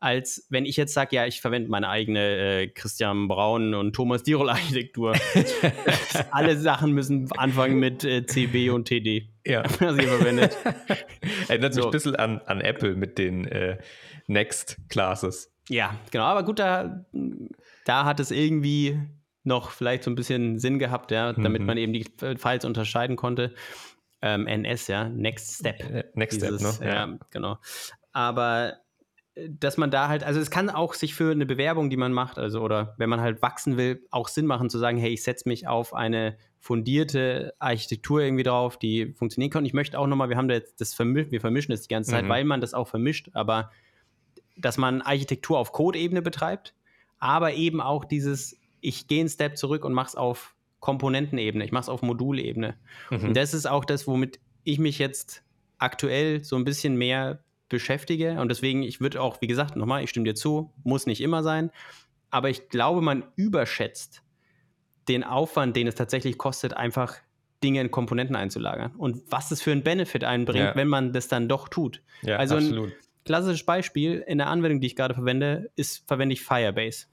[0.00, 4.22] als wenn ich jetzt sage, ja, ich verwende meine eigene äh, Christian Braun und Thomas
[4.22, 5.14] Dirol Architektur.
[6.30, 9.28] Alle Sachen müssen anfangen mit äh, CB und TD.
[9.46, 9.62] Ja.
[9.80, 10.56] Was ihr verwendet.
[11.48, 11.80] Erinnert so.
[11.80, 13.78] mich ein bisschen an, an Apple mit den äh,
[14.26, 15.52] Next Classes.
[15.68, 16.24] Ja, genau.
[16.24, 17.04] Aber gut, da,
[17.84, 18.98] da hat es irgendwie
[19.44, 21.66] noch vielleicht so ein bisschen Sinn gehabt, ja, damit mhm.
[21.66, 22.06] man eben die
[22.36, 23.54] Files unterscheiden konnte.
[24.20, 25.80] Ähm, NS, ja, Next Step.
[25.80, 26.86] Äh, Next Dieses, Step, ne?
[26.86, 27.58] Ja, ja, genau.
[28.12, 28.78] Aber
[29.48, 32.38] dass man da halt, also es kann auch sich für eine Bewerbung, die man macht,
[32.38, 35.48] also oder wenn man halt wachsen will, auch Sinn machen zu sagen, hey, ich setze
[35.48, 39.64] mich auf eine fundierte Architektur irgendwie drauf, die funktionieren kann.
[39.64, 42.10] Ich möchte auch nochmal, wir haben da jetzt das vermischt, wir vermischen das die ganze
[42.10, 42.28] Zeit, mhm.
[42.28, 43.70] weil man das auch vermischt, aber
[44.56, 46.74] dass man Architektur auf Code-Ebene betreibt,
[47.18, 51.72] aber eben auch dieses, ich gehe einen Step zurück und mache es auf Komponentenebene, ich
[51.72, 52.76] mache es auf Modulebene.
[53.10, 53.28] Mhm.
[53.28, 55.44] Und das ist auch das, womit ich mich jetzt
[55.78, 58.40] aktuell so ein bisschen mehr beschäftige.
[58.40, 61.42] Und deswegen, ich würde auch, wie gesagt, nochmal, ich stimme dir zu, muss nicht immer
[61.42, 61.70] sein.
[62.30, 64.22] Aber ich glaube, man überschätzt
[65.08, 67.16] den Aufwand, den es tatsächlich kostet, einfach
[67.62, 68.94] Dinge in Komponenten einzulagern.
[68.96, 70.76] Und was es für einen Benefit einbringt, ja.
[70.76, 72.02] wenn man das dann doch tut.
[72.22, 72.90] Ja, also absolut.
[72.90, 77.06] ein klassisches Beispiel in der Anwendung, die ich gerade verwende, ist, verwende ich Firebase.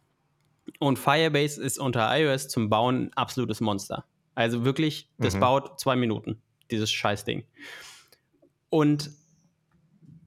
[0.79, 4.05] Und Firebase ist unter iOS zum Bauen ein absolutes Monster.
[4.33, 5.39] Also wirklich, das mhm.
[5.39, 7.45] baut zwei Minuten, dieses Scheißding.
[8.69, 9.11] Und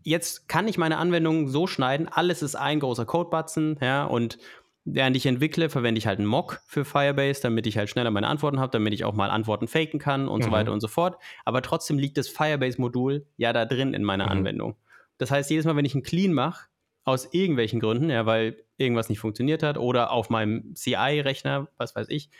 [0.02, 4.38] jetzt kann ich meine Anwendung so schneiden, alles ist ein großer Codebatzen, ja, und
[4.84, 8.28] während ich entwickle, verwende ich halt einen Mock für Firebase, damit ich halt schneller meine
[8.28, 10.44] Antworten habe, damit ich auch mal Antworten faken kann und mhm.
[10.44, 11.18] so weiter und so fort.
[11.44, 14.32] Aber trotzdem liegt das Firebase-Modul ja da drin in meiner mhm.
[14.32, 14.76] Anwendung.
[15.18, 16.68] Das heißt, jedes Mal, wenn ich einen Clean mache,
[17.04, 22.08] aus irgendwelchen Gründen, ja, weil irgendwas nicht funktioniert hat oder auf meinem CI-Rechner, was weiß
[22.10, 22.30] ich,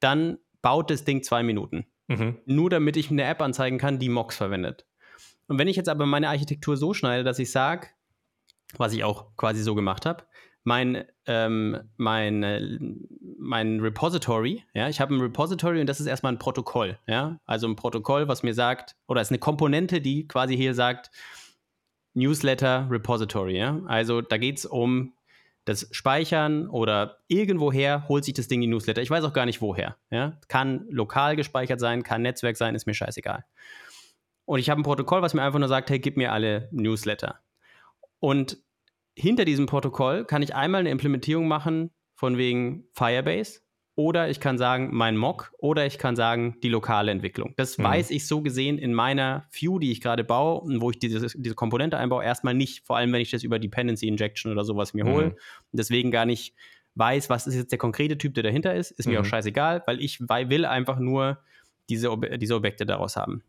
[0.00, 1.86] dann baut das Ding zwei Minuten.
[2.08, 2.38] Mhm.
[2.46, 4.86] Nur damit ich eine App anzeigen kann, die Mocks verwendet.
[5.48, 7.88] Und wenn ich jetzt aber meine Architektur so schneide, dass ich sage,
[8.76, 10.24] was ich auch quasi so gemacht habe,
[10.64, 12.78] mein, ähm, mein, äh,
[13.38, 17.66] mein Repository, ja, ich habe ein Repository und das ist erstmal ein Protokoll, ja, also
[17.66, 21.10] ein Protokoll, was mir sagt, oder ist eine Komponente, die quasi hier sagt,
[22.12, 25.14] Newsletter Repository, ja, also da geht es um
[25.64, 29.02] das Speichern oder irgendwoher holt sich das Ding die Newsletter.
[29.02, 32.86] Ich weiß auch gar nicht woher, ja, kann lokal gespeichert sein, kann Netzwerk sein, ist
[32.86, 33.44] mir scheißegal.
[34.48, 37.38] Und ich habe ein Protokoll, was mir einfach nur sagt, hey, gib mir alle Newsletter.
[38.18, 38.56] Und
[39.14, 43.60] hinter diesem Protokoll kann ich einmal eine Implementierung machen von wegen Firebase
[43.94, 47.52] oder ich kann sagen mein Mock oder ich kann sagen die lokale Entwicklung.
[47.58, 47.82] Das mhm.
[47.82, 51.26] weiß ich so gesehen in meiner View, die ich gerade baue und wo ich diese,
[51.38, 54.94] diese Komponente einbaue, erstmal nicht, vor allem wenn ich das über Dependency Injection oder sowas
[54.94, 55.26] mir hole.
[55.26, 55.34] Mhm.
[55.72, 56.54] Deswegen gar nicht
[56.94, 59.12] weiß, was ist jetzt der konkrete Typ, der dahinter ist, ist mhm.
[59.12, 61.38] mir auch scheißegal, weil ich will einfach nur
[61.90, 63.42] diese, diese Objekte daraus haben.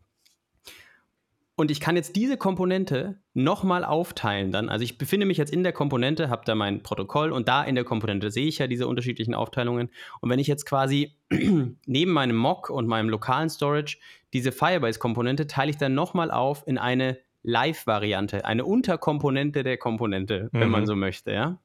[1.60, 4.70] Und ich kann jetzt diese Komponente nochmal aufteilen dann.
[4.70, 7.74] Also ich befinde mich jetzt in der Komponente, habe da mein Protokoll und da in
[7.74, 9.90] der Komponente sehe ich ja diese unterschiedlichen Aufteilungen.
[10.22, 11.16] Und wenn ich jetzt quasi
[11.86, 13.98] neben meinem Mock und meinem lokalen Storage
[14.32, 20.68] diese Firebase-Komponente teile ich dann nochmal auf in eine Live-Variante, eine Unterkomponente der Komponente, wenn
[20.68, 20.72] mhm.
[20.72, 21.58] man so möchte, ja.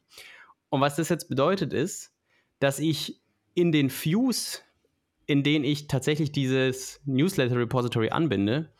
[0.68, 2.14] Und was das jetzt bedeutet ist,
[2.60, 3.22] dass ich
[3.54, 4.62] in den Views,
[5.26, 8.75] in denen ich tatsächlich dieses Newsletter-Repository anbinde,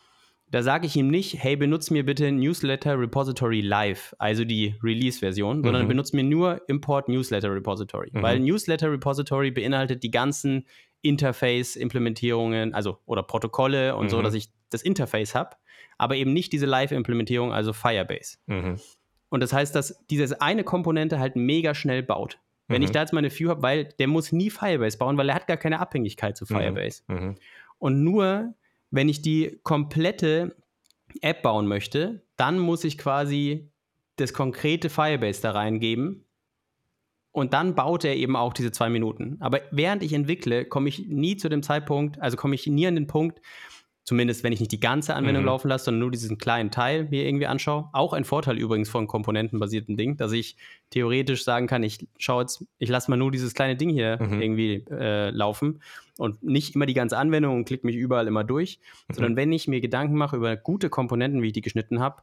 [0.55, 5.61] da sage ich ihm nicht, hey, benutze mir bitte Newsletter Repository Live, also die Release-Version,
[5.61, 5.89] sondern mhm.
[5.89, 8.09] benutze mir nur Import Newsletter Repository.
[8.13, 8.21] Mhm.
[8.21, 10.65] Weil Newsletter Repository beinhaltet die ganzen
[11.01, 14.09] Interface-Implementierungen, also oder Protokolle und mhm.
[14.11, 15.57] so, dass ich das Interface habe,
[15.97, 18.37] aber eben nicht diese Live-Implementierung, also Firebase.
[18.45, 18.79] Mhm.
[19.27, 22.39] Und das heißt, dass diese eine Komponente halt mega schnell baut.
[22.69, 22.93] Wenn ich mhm.
[22.93, 25.57] da jetzt meine View habe, weil der muss nie Firebase bauen, weil er hat gar
[25.57, 26.55] keine Abhängigkeit zu mhm.
[26.55, 27.03] Firebase.
[27.77, 28.53] Und nur
[28.91, 30.55] wenn ich die komplette
[31.21, 33.71] App bauen möchte, dann muss ich quasi
[34.17, 36.25] das konkrete Firebase da reingeben.
[37.31, 39.37] Und dann baut er eben auch diese zwei Minuten.
[39.41, 42.95] Aber während ich entwickle, komme ich nie zu dem Zeitpunkt, also komme ich nie an
[42.95, 43.41] den Punkt,
[44.05, 45.47] Zumindest, wenn ich nicht die ganze Anwendung mhm.
[45.47, 47.89] laufen lasse, sondern nur diesen kleinen Teil mir irgendwie anschaue.
[47.91, 50.57] Auch ein Vorteil übrigens von komponentenbasierten Ding, dass ich
[50.91, 54.41] theoretisch sagen kann, ich schaue jetzt, ich lasse mal nur dieses kleine Ding hier mhm.
[54.43, 55.81] irgendwie äh, laufen
[56.19, 59.13] und nicht immer die ganze Anwendung und klicke mich überall immer durch, mhm.
[59.15, 62.21] sondern wenn ich mir Gedanken mache über gute Komponenten, wie ich die geschnitten habe,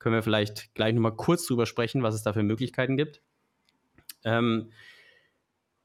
[0.00, 3.22] können wir vielleicht gleich nochmal kurz drüber sprechen, was es da für Möglichkeiten gibt.
[4.24, 4.70] Ähm,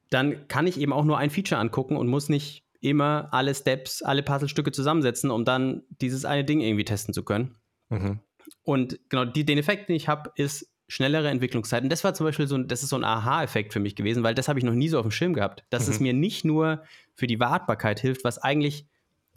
[0.10, 4.02] dann kann ich eben auch nur ein Feature angucken und muss nicht immer alle Steps,
[4.02, 7.56] alle Puzzlestücke zusammensetzen, um dann dieses eine Ding irgendwie testen zu können.
[7.90, 8.20] Mhm.
[8.64, 11.90] Und genau die, den Effekt, den ich habe, ist schnellere Entwicklungszeiten.
[11.90, 14.48] Das war zum Beispiel so, das ist so ein Aha-Effekt für mich gewesen, weil das
[14.48, 15.94] habe ich noch nie so auf dem Schirm gehabt, dass mhm.
[15.94, 16.84] es mir nicht nur
[17.16, 18.86] für die Wartbarkeit hilft, was eigentlich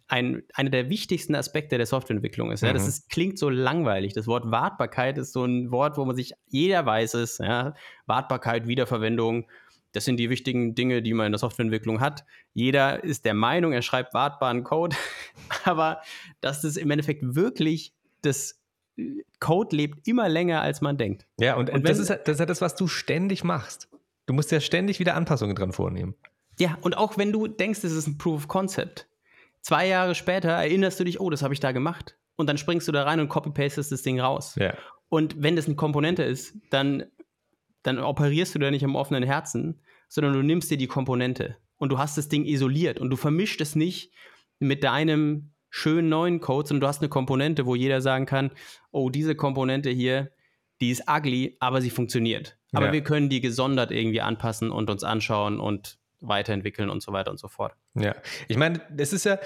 [0.08, 2.62] ein, einer der wichtigsten Aspekte der Softwareentwicklung ist.
[2.62, 2.72] Ja?
[2.72, 2.88] Das mhm.
[2.88, 4.12] ist, klingt so langweilig.
[4.12, 7.74] Das Wort Wartbarkeit ist so ein Wort, wo man sich, jeder weiß es, ja?
[8.06, 9.46] Wartbarkeit, Wiederverwendung,
[9.92, 12.24] das sind die wichtigen Dinge, die man in der Softwareentwicklung hat.
[12.52, 14.96] Jeder ist der Meinung, er schreibt wartbaren Code,
[15.64, 16.00] aber
[16.40, 18.60] das ist im Endeffekt wirklich das
[18.96, 21.26] äh, Code lebt immer länger, als man denkt.
[21.38, 23.88] Ja, und, und das, ist, das ist ja das, was du ständig machst.
[24.26, 26.14] Du musst ja ständig wieder Anpassungen dran vornehmen.
[26.58, 29.08] Ja, und auch wenn du denkst, es ist ein Proof of Concept,
[29.62, 32.16] zwei Jahre später erinnerst du dich, oh, das habe ich da gemacht.
[32.36, 34.54] Und dann springst du da rein und copy-pastest das Ding raus.
[34.56, 34.74] Ja.
[35.08, 37.04] Und wenn das eine Komponente ist, dann,
[37.82, 41.90] dann operierst du da nicht am offenen Herzen, sondern du nimmst dir die Komponente und
[41.90, 44.12] du hast das Ding isoliert und du vermischt es nicht
[44.58, 48.50] mit deinem schönen neuen Code, sondern du hast eine Komponente, wo jeder sagen kann,
[48.90, 50.32] oh, diese Komponente hier,
[50.80, 52.56] die ist ugly, aber sie funktioniert.
[52.72, 52.92] Aber ja.
[52.92, 57.38] wir können die gesondert irgendwie anpassen und uns anschauen und weiterentwickeln und so weiter und
[57.38, 57.74] so fort.
[57.94, 58.14] Ja,
[58.48, 59.38] ich meine, das ist ja,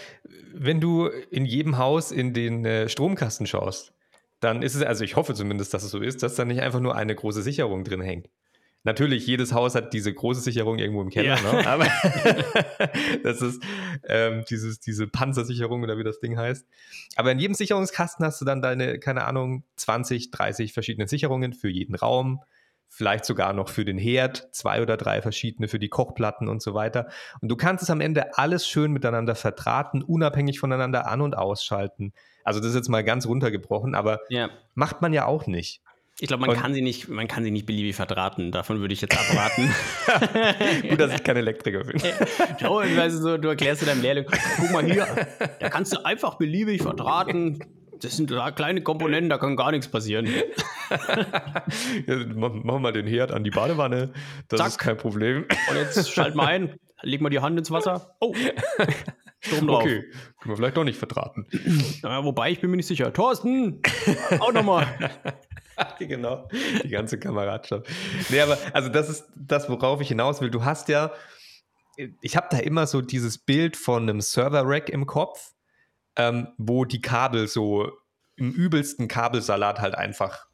[0.55, 3.95] wenn du in jedem Haus in den äh, Stromkasten schaust,
[4.43, 6.81] dann ist es, also ich hoffe zumindest, dass es so ist, dass da nicht einfach
[6.81, 8.29] nur eine große Sicherung drin hängt.
[8.85, 11.53] Natürlich, jedes Haus hat diese große Sicherung irgendwo im Keller, ja.
[11.53, 11.67] ne?
[11.69, 11.87] aber
[13.23, 13.63] das ist
[14.09, 16.67] ähm, dieses, diese Panzersicherung oder wie das Ding heißt.
[17.15, 21.69] Aber in jedem Sicherungskasten hast du dann deine, keine Ahnung, 20, 30 verschiedene Sicherungen für
[21.69, 22.41] jeden Raum,
[22.93, 26.75] vielleicht sogar noch für den Herd, zwei oder drei verschiedene für die Kochplatten und so
[26.75, 27.09] weiter.
[27.41, 32.13] Und du kannst es am Ende alles schön miteinander verdrahten, unabhängig voneinander an- und ausschalten.
[32.45, 34.51] Also das ist jetzt mal ganz runtergebrochen, aber ja.
[34.75, 35.81] macht man ja auch nicht.
[36.21, 38.53] Ich glaube, man und kann sie nicht, man kann sie nicht beliebig verdrahten.
[38.53, 39.75] Davon würde ich jetzt abraten.
[40.89, 41.99] Gut, dass ich kein Elektriker bin.
[42.61, 44.27] Schau, weißt du, so, du erklärst du deinem Lehrling,
[44.59, 45.07] guck mal hier,
[45.61, 47.59] da kannst du einfach beliebig verdrahten
[48.03, 50.27] das sind da kleine Komponenten, da kann gar nichts passieren.
[52.07, 54.13] ja, wir mal den Herd an die Badewanne.
[54.49, 54.69] Das Zack.
[54.69, 55.47] ist kein Problem.
[55.71, 58.17] Und jetzt schalt mal ein, leg mal die Hand ins Wasser.
[58.21, 58.35] Oh,
[59.41, 59.83] Strom drauf.
[59.83, 60.03] Okay,
[60.41, 61.47] können wir vielleicht doch nicht verdrahten.
[62.03, 63.13] Ja, wobei, ich bin mir nicht sicher.
[63.13, 63.81] Thorsten,
[64.39, 64.87] auch nochmal.
[65.99, 66.49] genau,
[66.85, 67.89] die ganze Kameradschaft.
[68.29, 70.51] Nee, aber also das ist das, worauf ich hinaus will.
[70.51, 71.13] Du hast ja,
[72.21, 75.53] ich habe da immer so dieses Bild von einem Server-Rack im Kopf
[76.17, 77.91] ähm, wo die Kabel so
[78.37, 80.47] im übelsten Kabelsalat halt einfach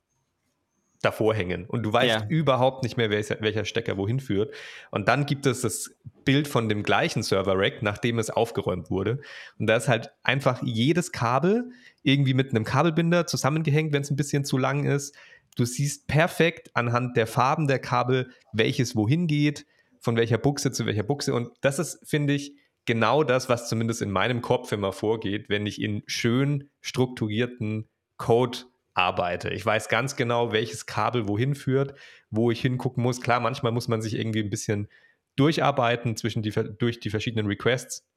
[1.00, 2.26] davor hängen und du weißt ja.
[2.28, 4.52] überhaupt nicht mehr, welcher, welcher Stecker wohin führt.
[4.90, 9.20] Und dann gibt es das Bild von dem gleichen Server-Rack, nachdem es aufgeräumt wurde.
[9.58, 11.70] Und da ist halt einfach jedes Kabel
[12.02, 15.14] irgendwie mit einem Kabelbinder zusammengehängt, wenn es ein bisschen zu lang ist.
[15.56, 19.66] Du siehst perfekt anhand der Farben der Kabel, welches wohin geht,
[20.00, 21.32] von welcher Buchse zu welcher Buchse.
[21.32, 22.54] Und das ist, finde ich,
[22.88, 28.60] genau das, was zumindest in meinem Kopf immer vorgeht, wenn ich in schön strukturierten Code
[28.94, 29.50] arbeite.
[29.50, 31.92] Ich weiß ganz genau, welches Kabel wohin führt,
[32.30, 33.20] wo ich hingucken muss.
[33.20, 34.88] Klar, manchmal muss man sich irgendwie ein bisschen
[35.36, 38.08] durcharbeiten zwischen die, durch die verschiedenen Requests.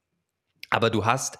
[0.70, 1.38] Aber du hast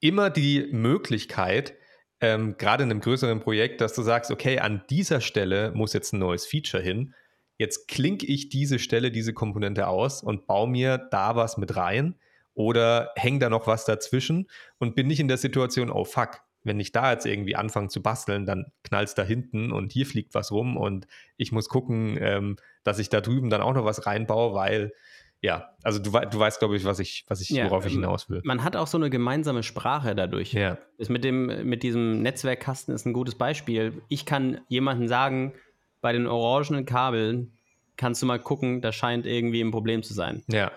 [0.00, 1.74] immer die Möglichkeit,
[2.22, 6.14] ähm, gerade in einem größeren Projekt, dass du sagst, okay, an dieser Stelle muss jetzt
[6.14, 7.12] ein neues Feature hin.
[7.58, 12.16] Jetzt klinke ich diese Stelle, diese Komponente aus und baue mir da was mit rein
[12.54, 16.78] oder hänge da noch was dazwischen und bin nicht in der Situation, oh fuck, wenn
[16.78, 20.34] ich da jetzt irgendwie anfange zu basteln, dann knallt es da hinten und hier fliegt
[20.34, 24.06] was rum und ich muss gucken, ähm, dass ich da drüben dann auch noch was
[24.06, 24.92] reinbaue, weil
[25.40, 28.30] ja, also du, du weißt, glaube ich, was ich, was ich, ja, worauf ich hinaus
[28.30, 28.40] will.
[28.44, 30.52] Man hat auch so eine gemeinsame Sprache dadurch.
[30.52, 30.78] Ja.
[30.98, 34.02] Das mit, dem, mit diesem Netzwerkkasten ist ein gutes Beispiel.
[34.08, 35.54] Ich kann jemandem sagen,
[36.00, 37.58] bei den orangenen Kabeln
[37.96, 40.44] kannst du mal gucken, da scheint irgendwie ein Problem zu sein.
[40.46, 40.70] Ja.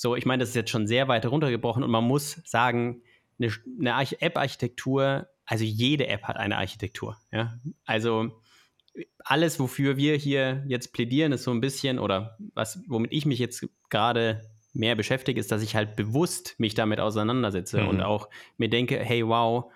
[0.00, 3.02] So, ich meine, das ist jetzt schon sehr weit runtergebrochen und man muss sagen,
[3.38, 7.18] eine, eine App-Architektur, also jede App hat eine Architektur.
[7.30, 7.60] Ja?
[7.84, 8.40] Also
[9.18, 13.38] alles, wofür wir hier jetzt plädieren, ist so ein bisschen, oder was, womit ich mich
[13.38, 14.40] jetzt gerade
[14.72, 17.88] mehr beschäftige, ist, dass ich halt bewusst mich damit auseinandersetze mhm.
[17.88, 19.70] und auch mir denke, hey, wow,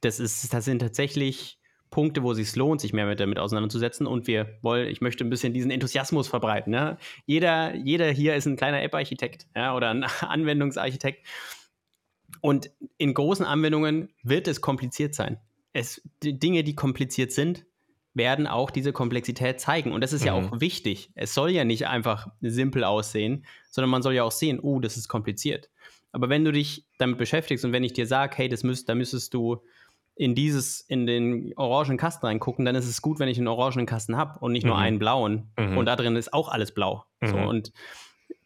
[0.00, 1.59] das ist, das sind tatsächlich
[1.90, 4.06] Punkte, wo es sich lohnt, sich mehr damit auseinanderzusetzen.
[4.06, 6.72] Und wir wollen, ich möchte ein bisschen diesen Enthusiasmus verbreiten.
[6.72, 6.98] Ja?
[7.26, 9.74] Jeder, jeder hier ist ein kleiner App-Architekt ja?
[9.74, 11.26] oder ein Anwendungsarchitekt.
[12.40, 15.38] Und in großen Anwendungen wird es kompliziert sein.
[15.72, 17.66] Es, die Dinge, die kompliziert sind,
[18.14, 19.92] werden auch diese Komplexität zeigen.
[19.92, 20.26] Und das ist mhm.
[20.26, 21.10] ja auch wichtig.
[21.14, 24.96] Es soll ja nicht einfach simpel aussehen, sondern man soll ja auch sehen, oh, das
[24.96, 25.70] ist kompliziert.
[26.12, 28.94] Aber wenn du dich damit beschäftigst und wenn ich dir sage, hey, das müsst, da
[28.94, 29.62] müsstest du
[30.14, 33.86] in dieses, in den orangen Kasten reingucken, dann ist es gut, wenn ich einen orangen
[33.86, 34.82] Kasten habe und nicht nur mhm.
[34.82, 35.50] einen blauen.
[35.58, 35.78] Mhm.
[35.78, 37.04] Und da drin ist auch alles blau.
[37.20, 37.28] Mhm.
[37.28, 37.72] So, und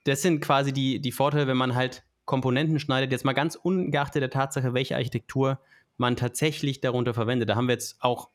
[0.05, 4.23] das sind quasi die, die Vorteile, wenn man halt Komponenten schneidet, jetzt mal ganz ungeachtet
[4.23, 5.59] der Tatsache, welche Architektur
[5.97, 7.49] man tatsächlich darunter verwendet.
[7.49, 8.29] Da haben wir jetzt auch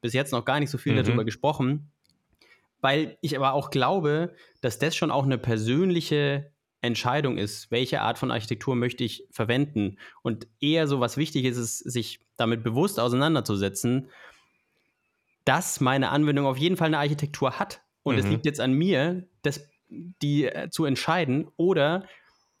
[0.00, 1.04] bis jetzt noch gar nicht so viel mhm.
[1.04, 1.90] darüber gesprochen,
[2.80, 6.50] weil ich aber auch glaube, dass das schon auch eine persönliche
[6.86, 11.56] Entscheidung ist, welche Art von Architektur möchte ich verwenden und eher so was wichtig ist,
[11.56, 14.08] ist, sich damit bewusst auseinanderzusetzen,
[15.44, 17.80] dass meine Anwendung auf jeden Fall eine Architektur hat.
[18.02, 18.20] Und mhm.
[18.20, 22.06] es liegt jetzt an mir, das, die äh, zu entscheiden oder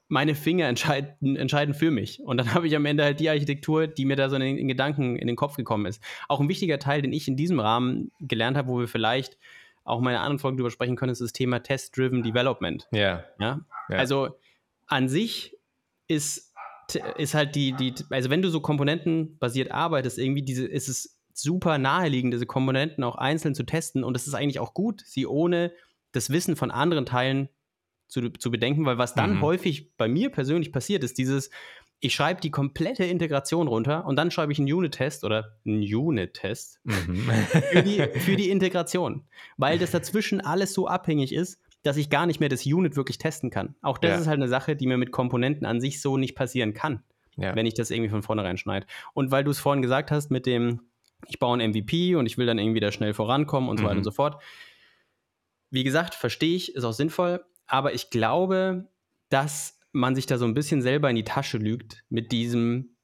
[0.08, 2.20] meine Finger entscheiden, entscheiden für mich.
[2.20, 4.68] Und dann habe ich am Ende halt die Architektur, die mir da so in den
[4.68, 6.02] Gedanken in den Kopf gekommen ist.
[6.28, 9.36] Auch ein wichtiger Teil, den ich in diesem Rahmen gelernt habe, wo wir vielleicht
[9.86, 12.86] auch meine anderen Folgen drüber sprechen können, ist das Thema Test-Driven Development.
[12.92, 13.24] Yeah.
[13.38, 13.60] Ja.
[13.88, 13.96] ja.
[13.96, 14.38] Also
[14.86, 15.56] an sich
[16.08, 16.54] ist,
[17.16, 21.78] ist halt die, die, also wenn du so komponentenbasiert arbeitest, irgendwie diese, ist es super
[21.78, 24.04] naheliegend, diese Komponenten auch einzeln zu testen.
[24.04, 25.72] Und es ist eigentlich auch gut, sie ohne
[26.12, 27.48] das Wissen von anderen Teilen
[28.08, 29.42] zu, zu bedenken, weil was dann mhm.
[29.42, 31.50] häufig bei mir persönlich passiert, ist dieses,
[32.00, 36.80] ich schreibe die komplette Integration runter und dann schreibe ich einen Unit-Test oder einen Unit-Test
[36.84, 37.30] mhm.
[37.72, 39.24] für, die, für die Integration,
[39.56, 43.18] weil das dazwischen alles so abhängig ist, dass ich gar nicht mehr das Unit wirklich
[43.18, 43.76] testen kann.
[43.80, 44.16] Auch das ja.
[44.18, 47.02] ist halt eine Sache, die mir mit Komponenten an sich so nicht passieren kann,
[47.36, 47.54] ja.
[47.54, 48.86] wenn ich das irgendwie von vornherein schneide.
[49.14, 50.82] Und weil du es vorhin gesagt hast mit dem,
[51.28, 53.92] ich baue ein MVP und ich will dann irgendwie da schnell vorankommen und so weiter
[53.92, 54.04] und mhm.
[54.04, 54.42] so fort.
[55.70, 58.88] Wie gesagt, verstehe ich, ist auch sinnvoll, aber ich glaube,
[59.28, 62.96] dass man sich da so ein bisschen selber in die Tasche lügt mit diesem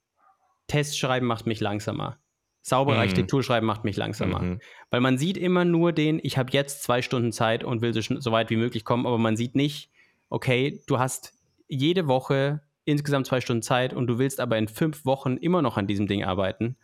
[0.68, 2.18] Testschreiben macht mich langsamer.
[2.60, 3.02] Saubere mhm.
[3.02, 4.40] Architektur schreiben macht mich langsamer.
[4.40, 4.60] Mhm.
[4.90, 8.00] Weil man sieht immer nur den, ich habe jetzt zwei Stunden Zeit und will so,
[8.00, 9.90] so weit wie möglich kommen, aber man sieht nicht,
[10.28, 11.32] okay, du hast
[11.66, 15.76] jede Woche insgesamt zwei Stunden Zeit und du willst aber in fünf Wochen immer noch
[15.76, 16.76] an diesem Ding arbeiten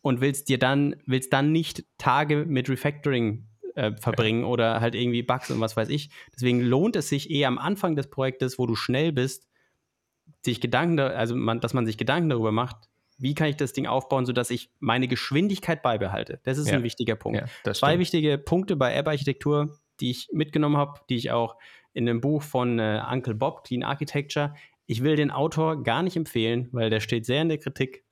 [0.00, 5.22] und willst dir dann, willst dann nicht Tage mit Refactoring äh, verbringen oder halt irgendwie
[5.22, 6.10] Bugs und was weiß ich.
[6.34, 9.48] Deswegen lohnt es sich eher am Anfang des Projektes, wo du schnell bist,
[10.44, 12.76] sich Gedanken, also man, dass man sich Gedanken darüber macht,
[13.18, 16.40] wie kann ich das Ding aufbauen, sodass ich meine Geschwindigkeit beibehalte.
[16.42, 16.74] Das ist ja.
[16.74, 17.42] ein wichtiger Punkt.
[17.64, 21.56] Ja, Zwei wichtige Punkte bei App-Architektur, die ich mitgenommen habe, die ich auch
[21.92, 24.54] in dem Buch von äh, Uncle Bob, Clean Architecture,
[24.86, 28.04] ich will den Autor gar nicht empfehlen, weil der steht sehr in der Kritik.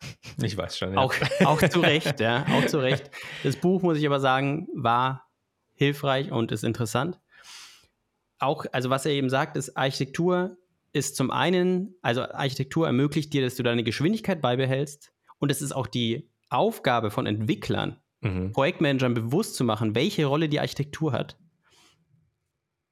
[0.43, 0.95] Ich weiß schon.
[0.95, 1.01] Ja.
[1.01, 3.11] Auch, auch zu Recht, ja, auch zu Recht.
[3.43, 5.30] Das Buch, muss ich aber sagen, war
[5.81, 7.19] hilfreich und ist interessant.
[8.39, 10.59] Auch, also was er eben sagt, ist, Architektur
[10.93, 15.73] ist zum einen, also Architektur ermöglicht dir, dass du deine Geschwindigkeit beibehältst und es ist
[15.73, 18.53] auch die Aufgabe von Entwicklern, mhm.
[18.53, 21.39] Projektmanagern bewusst zu machen, welche Rolle die Architektur hat.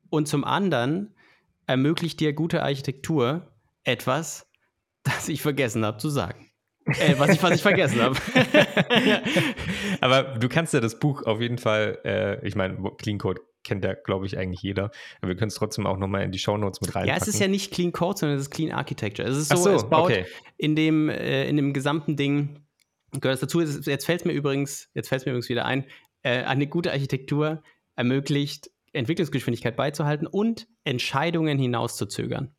[0.09, 1.14] Und zum anderen
[1.66, 3.53] ermöglicht dir gute Architektur
[3.85, 4.51] etwas,
[5.03, 6.48] das ich vergessen habe zu sagen.
[6.88, 8.16] Äh, was, ich, ich vergessen habe.
[10.01, 13.85] Aber du kannst ja das Buch auf jeden Fall, äh, ich meine, Clean Code kennt
[13.85, 14.90] ja, glaube ich, eigentlich jeder.
[15.20, 17.09] Aber wir können es trotzdem auch nochmal in die Shownotes mit reinpacken.
[17.09, 19.29] Ja, es ist ja nicht Clean Code, sondern es ist Clean Architecture.
[19.29, 20.27] Es ist so, so es baut okay.
[20.57, 22.64] in, dem, äh, in dem gesamten Ding,
[23.12, 25.85] gehört es dazu, jetzt fällt es mir übrigens, jetzt fällt mir übrigens wieder ein,
[26.22, 27.62] äh, eine gute Architektur
[27.96, 32.55] ermöglicht, Entwicklungsgeschwindigkeit beizuhalten und Entscheidungen hinauszuzögern.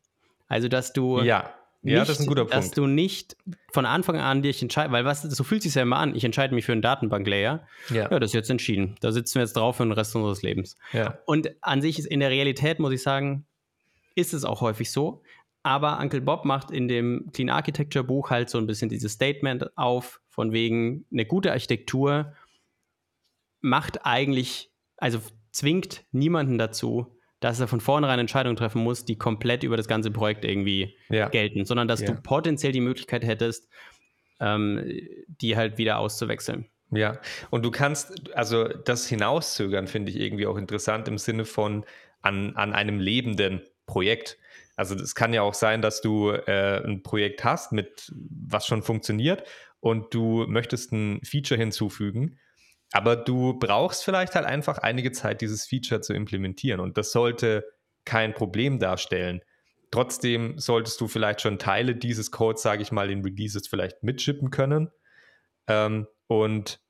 [0.46, 1.54] Also, dass du ja.
[1.82, 2.54] Nicht, ja, das ist ein guter Punkt.
[2.54, 3.36] Dass du nicht
[3.72, 6.14] von Anfang an dich entscheidest, weil was, so fühlt es sich ja immer an.
[6.14, 7.66] Ich entscheide mich für einen Datenbank-Layer.
[7.88, 8.10] Ja.
[8.10, 8.96] ja, das ist jetzt entschieden.
[9.00, 10.76] Da sitzen wir jetzt drauf für den Rest unseres Lebens.
[10.92, 11.18] Ja.
[11.24, 13.46] Und an sich ist in der Realität, muss ich sagen,
[14.14, 15.22] ist es auch häufig so.
[15.62, 19.76] Aber Uncle Bob macht in dem Clean Architecture Buch halt so ein bisschen dieses Statement
[19.76, 22.34] auf, von wegen eine gute Architektur
[23.60, 25.20] macht eigentlich, also
[25.52, 30.10] zwingt niemanden dazu, dass er von vornherein Entscheidungen treffen muss, die komplett über das ganze
[30.10, 31.28] Projekt irgendwie ja.
[31.28, 32.08] gelten, sondern dass ja.
[32.08, 33.68] du potenziell die Möglichkeit hättest,
[34.40, 34.84] ähm,
[35.26, 36.66] die halt wieder auszuwechseln.
[36.92, 41.84] Ja, und du kannst, also das Hinauszögern finde ich irgendwie auch interessant im Sinne von
[42.20, 44.38] an, an einem lebenden Projekt.
[44.76, 48.82] Also es kann ja auch sein, dass du äh, ein Projekt hast, mit was schon
[48.82, 49.44] funktioniert
[49.78, 52.38] und du möchtest ein Feature hinzufügen
[52.92, 56.80] aber du brauchst vielleicht halt einfach einige Zeit, dieses Feature zu implementieren.
[56.80, 57.64] Und das sollte
[58.04, 59.42] kein Problem darstellen.
[59.90, 64.50] Trotzdem solltest du vielleicht schon Teile dieses Codes, sage ich mal, in Releases vielleicht mitschippen
[64.50, 64.90] können
[65.66, 66.80] ähm, und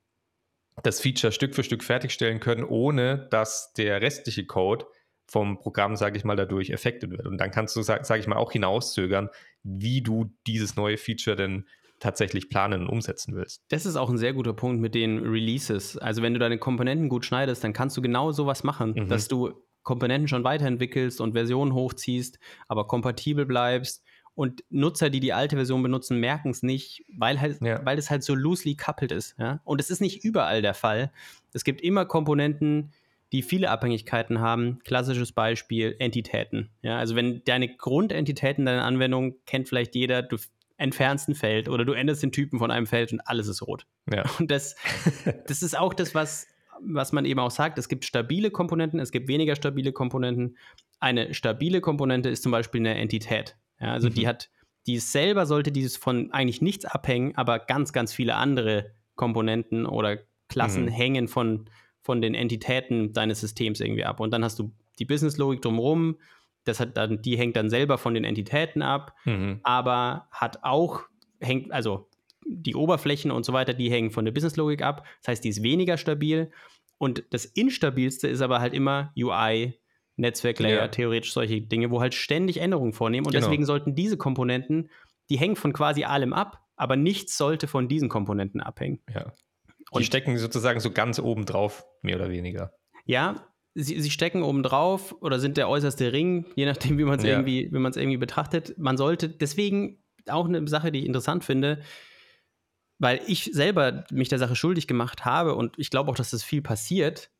[0.83, 4.85] das Feature Stück für Stück fertigstellen können, ohne dass der restliche Code
[5.27, 7.25] vom Programm, sage ich mal, dadurch affected wird.
[7.25, 9.29] Und dann kannst du, sage sag ich mal, auch hinauszögern,
[9.63, 11.67] wie du dieses neue Feature denn
[12.01, 13.61] tatsächlich planen und umsetzen willst.
[13.69, 15.97] Das ist auch ein sehr guter Punkt mit den Releases.
[15.97, 19.07] Also wenn du deine Komponenten gut schneidest, dann kannst du genau sowas machen, mhm.
[19.07, 24.03] dass du Komponenten schon weiterentwickelst und Versionen hochziehst, aber kompatibel bleibst.
[24.33, 27.85] Und Nutzer, die die alte Version benutzen, merken es nicht, weil, halt, ja.
[27.85, 29.35] weil es halt so loosely coupled ist.
[29.37, 29.61] Ja?
[29.63, 31.11] Und es ist nicht überall der Fall.
[31.53, 32.93] Es gibt immer Komponenten,
[33.33, 34.79] die viele Abhängigkeiten haben.
[34.83, 36.69] Klassisches Beispiel, Entitäten.
[36.81, 36.97] Ja?
[36.97, 40.37] Also wenn deine Grundentitäten deiner Anwendung kennt vielleicht jeder, du
[40.81, 43.85] entfernst ein Feld oder du änderst den Typen von einem Feld und alles ist rot.
[44.11, 44.23] Ja.
[44.39, 44.75] Und das,
[45.47, 46.47] das ist auch das, was
[46.83, 50.57] was man eben auch sagt, es gibt stabile Komponenten, es gibt weniger stabile Komponenten.
[50.99, 53.55] Eine stabile Komponente ist zum Beispiel eine Entität.
[53.79, 54.13] Ja, also mhm.
[54.13, 54.49] die hat,
[54.87, 60.17] die selber sollte dieses von eigentlich nichts abhängen, aber ganz, ganz viele andere Komponenten oder
[60.49, 60.89] Klassen mhm.
[60.89, 61.69] hängen von,
[62.01, 64.19] von den Entitäten deines Systems irgendwie ab.
[64.19, 66.17] Und dann hast du die Businesslogik drumherum,
[66.63, 69.59] das hat dann, die hängt dann selber von den Entitäten ab, mhm.
[69.63, 71.03] aber hat auch,
[71.39, 72.09] hängt, also
[72.45, 75.05] die Oberflächen und so weiter, die hängen von der Businesslogik ab.
[75.21, 76.51] Das heißt, die ist weniger stabil.
[76.97, 79.79] Und das instabilste ist aber halt immer UI,
[80.17, 80.87] Netzwerklayer, ja.
[80.87, 83.25] theoretisch solche Dinge, wo halt ständig Änderungen vornehmen.
[83.25, 83.45] Und genau.
[83.45, 84.89] deswegen sollten diese Komponenten,
[85.29, 88.99] die hängen von quasi allem ab, aber nichts sollte von diesen Komponenten abhängen.
[89.13, 89.31] Ja.
[89.91, 92.73] Und die stecken sozusagen so ganz oben drauf, mehr oder weniger.
[93.05, 97.19] Ja, sie, sie stecken oben drauf oder sind der äußerste Ring, je nachdem, wie man
[97.19, 97.31] es ja.
[97.31, 98.77] irgendwie, irgendwie betrachtet.
[98.77, 101.81] Man sollte deswegen auch eine Sache, die ich interessant finde,
[102.99, 106.43] weil ich selber mich der Sache schuldig gemacht habe und ich glaube auch, dass das
[106.43, 107.31] viel passiert,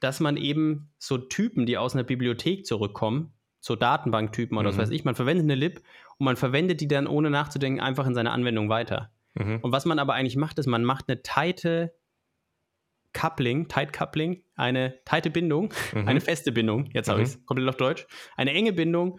[0.00, 4.76] dass man eben so Typen, die aus einer Bibliothek zurückkommen, so Datenbanktypen oder mhm.
[4.76, 5.82] was weiß ich, man verwendet eine Lib
[6.18, 9.10] und man verwendet die dann ohne nachzudenken einfach in seine Anwendung weiter.
[9.34, 9.58] Mhm.
[9.62, 11.94] Und was man aber eigentlich macht, ist, man macht eine tighte
[13.18, 16.06] Coupling, Tight Coupling, eine tighte Bindung, mhm.
[16.06, 18.06] eine feste Bindung, jetzt habe ich es komplett auf Deutsch,
[18.36, 19.18] eine enge Bindung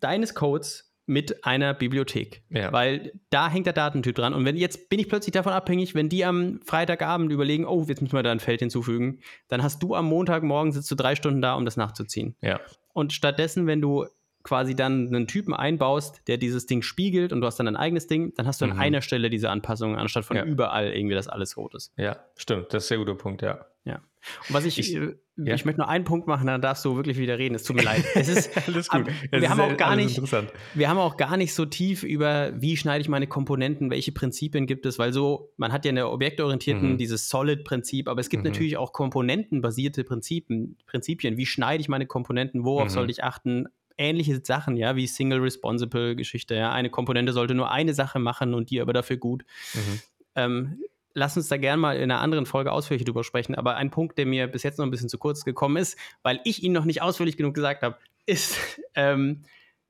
[0.00, 2.44] deines Codes mit einer Bibliothek.
[2.48, 2.72] Ja.
[2.72, 4.32] Weil da hängt der Datentyp dran.
[4.32, 8.00] Und wenn jetzt bin ich plötzlich davon abhängig, wenn die am Freitagabend überlegen, oh, jetzt
[8.00, 11.42] müssen wir da ein Feld hinzufügen, dann hast du am Montagmorgen sitzt du drei Stunden
[11.42, 12.36] da, um das nachzuziehen.
[12.40, 12.60] Ja.
[12.92, 14.06] Und stattdessen, wenn du
[14.44, 18.06] quasi dann einen Typen einbaust, der dieses Ding spiegelt und du hast dann ein eigenes
[18.06, 18.78] Ding, dann hast du an mhm.
[18.78, 20.44] einer Stelle diese Anpassungen, anstatt von ja.
[20.44, 21.92] überall irgendwie, dass alles rot ist.
[21.96, 22.66] Ja, stimmt.
[22.72, 23.66] Das ist ein sehr guter Punkt, ja.
[23.84, 23.96] Ja.
[24.48, 25.54] Und was ich, ich, äh, ja.
[25.54, 27.54] ich möchte nur einen Punkt machen, dann darfst du wirklich wieder reden.
[27.54, 28.04] Es tut mir leid.
[28.14, 29.06] Es ist alles gut.
[29.06, 30.20] wir es haben auch gar nicht,
[30.74, 34.66] wir haben auch gar nicht so tief über, wie schneide ich meine Komponenten, welche Prinzipien
[34.66, 36.98] gibt es, weil so, man hat ja eine objektorientierten, mhm.
[36.98, 38.50] dieses Solid-Prinzip, aber es gibt mhm.
[38.50, 41.36] natürlich auch komponentenbasierte Prinzipien, Prinzipien.
[41.36, 42.64] Wie schneide ich meine Komponenten?
[42.64, 42.90] Worauf mhm.
[42.90, 43.68] sollte ich achten?
[43.96, 46.72] Ähnliche Sachen, ja, wie Single Responsible Geschichte, ja.
[46.72, 49.44] Eine Komponente sollte nur eine Sache machen und die aber dafür gut.
[49.74, 50.00] Mhm.
[50.36, 50.78] Ähm,
[51.14, 53.54] lass uns da gerne mal in einer anderen Folge ausführlich drüber sprechen.
[53.54, 56.40] Aber ein Punkt, der mir bis jetzt noch ein bisschen zu kurz gekommen ist, weil
[56.44, 58.58] ich ihn noch nicht ausführlich genug gesagt habe, ist
[58.94, 59.42] ähm,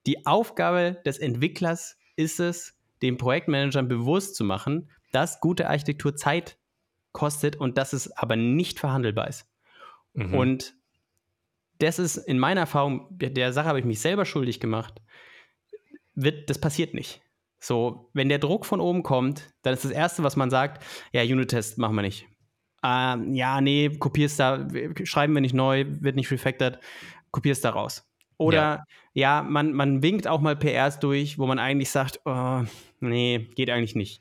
[0.07, 6.59] die Aufgabe des Entwicklers ist es, den Projektmanagern bewusst zu machen, dass gute Architektur Zeit
[7.13, 9.47] kostet und dass es aber nicht verhandelbar ist.
[10.13, 10.35] Mhm.
[10.35, 10.75] Und
[11.79, 15.01] das ist in meiner Erfahrung, der Sache habe ich mich selber schuldig gemacht,
[16.15, 17.21] wird, das passiert nicht.
[17.59, 21.23] So, wenn der Druck von oben kommt, dann ist das Erste, was man sagt, ja,
[21.23, 22.27] Unit-Test machen wir nicht.
[22.85, 24.69] Ähm, ja, nee, kopierst da,
[25.05, 26.79] schreiben wir nicht neu, wird nicht refactored,
[27.31, 28.07] kopierst da raus.
[28.37, 32.63] Oder ja, ja man, man winkt auch mal PRs durch, wo man eigentlich sagt, oh,
[33.01, 34.21] nee, geht eigentlich nicht.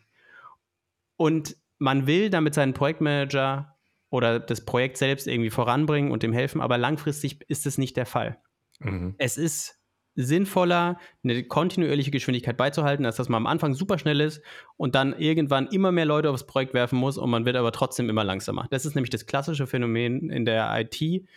[1.18, 3.73] Und man will damit seinen Projektmanager
[4.14, 8.06] oder das Projekt selbst irgendwie voranbringen und dem helfen, aber langfristig ist es nicht der
[8.06, 8.38] Fall.
[8.78, 9.16] Mhm.
[9.18, 9.80] Es ist
[10.14, 14.44] sinnvoller, eine kontinuierliche Geschwindigkeit beizuhalten, als dass man am Anfang super schnell ist
[14.78, 18.08] und dann irgendwann immer mehr Leute aufs Projekt werfen muss und man wird aber trotzdem
[18.08, 18.68] immer langsamer.
[18.70, 21.28] Das ist nämlich das klassische Phänomen in der IT.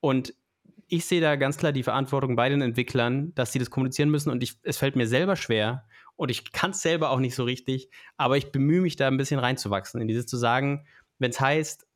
[0.00, 0.34] Und
[0.88, 4.30] ich sehe da ganz klar die Verantwortung bei den Entwicklern, dass sie das kommunizieren müssen
[4.30, 5.84] und ich, es fällt mir selber schwer
[6.16, 9.16] und ich kann es selber auch nicht so richtig, aber ich bemühe mich da ein
[9.16, 10.86] bisschen reinzuwachsen, in dieses zu sagen,
[11.18, 11.86] wenn es heißt,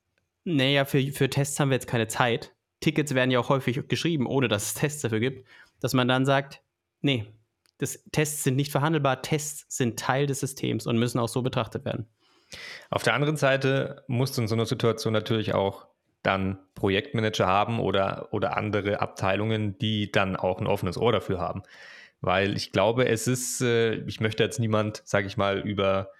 [0.44, 4.26] naja, für, für Tests haben wir jetzt keine Zeit, Tickets werden ja auch häufig geschrieben,
[4.26, 5.44] ohne dass es Tests dafür gibt
[5.80, 6.60] dass man dann sagt,
[7.00, 7.26] nee,
[7.78, 11.84] das, Tests sind nicht verhandelbar, Tests sind Teil des Systems und müssen auch so betrachtet
[11.84, 12.06] werden.
[12.90, 15.86] Auf der anderen Seite musst du in so einer Situation natürlich auch
[16.22, 21.62] dann Projektmanager haben oder, oder andere Abteilungen, die dann auch ein offenes Ohr dafür haben.
[22.20, 26.10] Weil ich glaube, es ist, äh, ich möchte jetzt niemand, sage ich mal, über,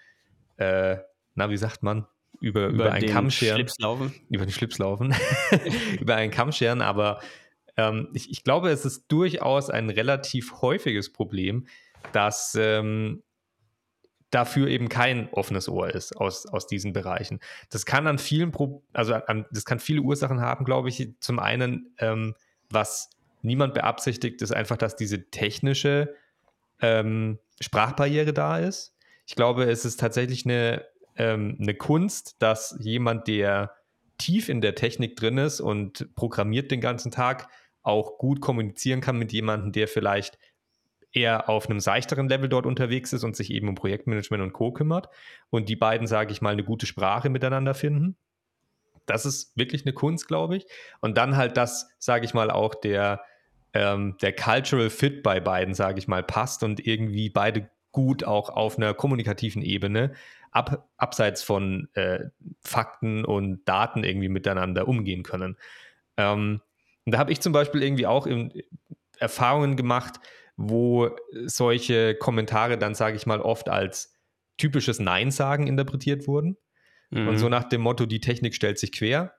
[0.55, 0.97] äh,
[1.35, 2.07] na, wie sagt man,
[2.39, 3.57] über, über, über einen Kamm scheren.
[3.57, 4.13] Schlips laufen.
[4.29, 5.13] Über den Schlips laufen.
[5.99, 7.21] über einen Kamm scheren, aber
[7.77, 11.67] ähm, ich, ich, glaube, es ist durchaus ein relativ häufiges Problem,
[12.13, 13.23] dass ähm,
[14.31, 17.39] dafür eben kein offenes Ohr ist aus, aus diesen Bereichen.
[17.69, 21.15] Das kann an vielen, Pro also an, das kann viele Ursachen haben, glaube ich.
[21.19, 22.35] Zum einen, ähm,
[22.69, 23.09] was
[23.41, 26.15] niemand beabsichtigt, ist einfach, dass diese technische
[26.81, 28.95] ähm, Sprachbarriere da ist.
[29.25, 30.85] Ich glaube, es ist tatsächlich eine,
[31.19, 33.75] ähm, eine Kunst, dass jemand, der
[34.17, 37.47] tief in der Technik drin ist und programmiert den ganzen Tag,
[37.83, 40.37] auch gut kommunizieren kann mit jemandem, der vielleicht
[41.11, 44.71] eher auf einem seichteren Level dort unterwegs ist und sich eben um Projektmanagement und Co.
[44.71, 45.09] kümmert
[45.49, 48.15] und die beiden, sage ich mal, eine gute Sprache miteinander finden.
[49.05, 50.67] Das ist wirklich eine Kunst, glaube ich.
[51.01, 53.23] Und dann halt das, sage ich mal, auch der,
[53.73, 58.49] ähm, der Cultural Fit bei beiden, sage ich mal, passt und irgendwie beide gut auch
[58.49, 60.13] auf einer kommunikativen Ebene,
[60.51, 62.25] ab, abseits von äh,
[62.61, 65.57] Fakten und Daten irgendwie miteinander umgehen können.
[66.17, 66.61] Ähm,
[67.05, 68.51] und da habe ich zum Beispiel irgendwie auch in,
[69.17, 70.19] Erfahrungen gemacht,
[70.57, 71.09] wo
[71.45, 74.13] solche Kommentare dann, sage ich mal, oft als
[74.57, 76.57] typisches Nein-Sagen interpretiert wurden.
[77.09, 77.27] Mhm.
[77.27, 77.51] Und so mhm.
[77.51, 79.33] nach dem Motto, die Technik stellt sich quer.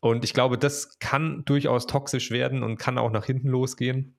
[0.00, 4.16] Und ich glaube, das kann durchaus toxisch werden und kann auch nach hinten losgehen.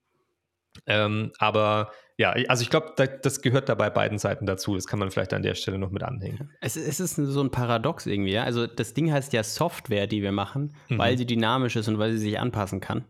[0.85, 4.75] Ähm, aber ja, also ich glaube, da, das gehört da bei beiden Seiten dazu.
[4.75, 6.51] Das kann man vielleicht an der Stelle noch mit anhängen.
[6.61, 8.33] Es, es ist so ein Paradox irgendwie.
[8.33, 8.43] Ja?
[8.43, 10.99] Also das Ding heißt ja Software, die wir machen, mhm.
[10.99, 13.05] weil sie dynamisch ist und weil sie sich anpassen kann.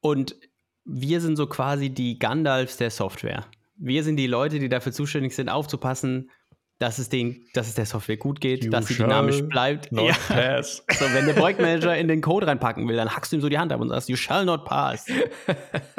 [0.00, 0.36] Und
[0.84, 3.46] wir sind so quasi die Gandalfs der Software.
[3.76, 6.30] Wir sind die Leute, die dafür zuständig sind, aufzupassen,
[6.78, 9.90] dass es, den, dass es der Software gut geht, you dass sie dynamisch bleibt.
[9.92, 10.12] Ja.
[10.28, 10.84] Pass.
[10.98, 13.58] So, wenn der Projektmanager in den Code reinpacken will, dann hackst du ihm so die
[13.58, 15.06] Hand ab und sagst, you shall not pass.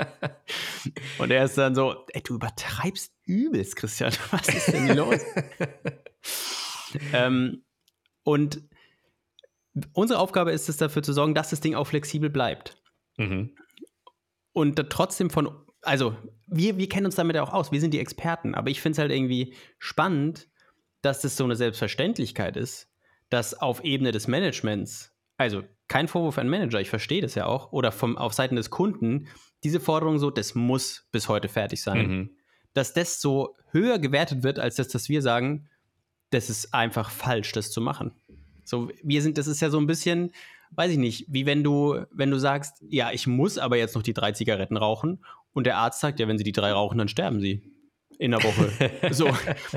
[1.18, 4.12] und er ist dann so, ey, du übertreibst übelst, Christian.
[4.32, 5.20] Was ist denn hier los?
[7.14, 7.64] ähm,
[8.24, 8.62] und
[9.94, 12.82] unsere Aufgabe ist es, dafür zu sorgen, dass das Ding auch flexibel bleibt.
[13.18, 13.56] Mhm
[14.56, 15.50] und trotzdem von,
[15.82, 16.16] also
[16.48, 18.94] wir, wir kennen uns damit ja auch aus, wir sind die Experten, aber ich finde
[18.94, 20.48] es halt irgendwie spannend,
[21.06, 22.90] dass das so eine Selbstverständlichkeit ist,
[23.30, 27.72] dass auf Ebene des Managements, also kein Vorwurf an Manager, ich verstehe das ja auch,
[27.72, 29.28] oder vom, auf Seiten des Kunden,
[29.64, 32.30] diese Forderung so, das muss bis heute fertig sein, mhm.
[32.74, 35.70] dass das so höher gewertet wird, als das, dass wir sagen,
[36.32, 38.12] das ist einfach falsch, das zu machen.
[38.64, 40.32] So, wir sind, das ist ja so ein bisschen,
[40.72, 44.02] weiß ich nicht, wie wenn du, wenn du sagst, ja, ich muss aber jetzt noch
[44.02, 47.08] die drei Zigaretten rauchen und der Arzt sagt, ja, wenn sie die drei rauchen, dann
[47.08, 47.75] sterben sie
[48.20, 48.92] in der Woche.
[49.14, 49.30] so.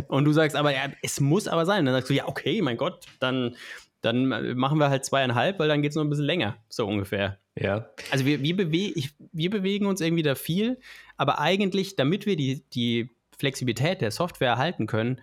[0.08, 1.84] Und du sagst aber, ja, es muss aber sein.
[1.84, 3.56] Dann sagst du, ja, okay, mein Gott, dann,
[4.00, 7.38] dann machen wir halt zweieinhalb, weil dann geht es noch ein bisschen länger, so ungefähr.
[7.56, 7.88] Ja.
[8.10, 10.78] Also wir, wir, bewe ich, wir bewegen uns irgendwie da viel,
[11.16, 15.20] aber eigentlich, damit wir die, die Flexibilität der Software erhalten können,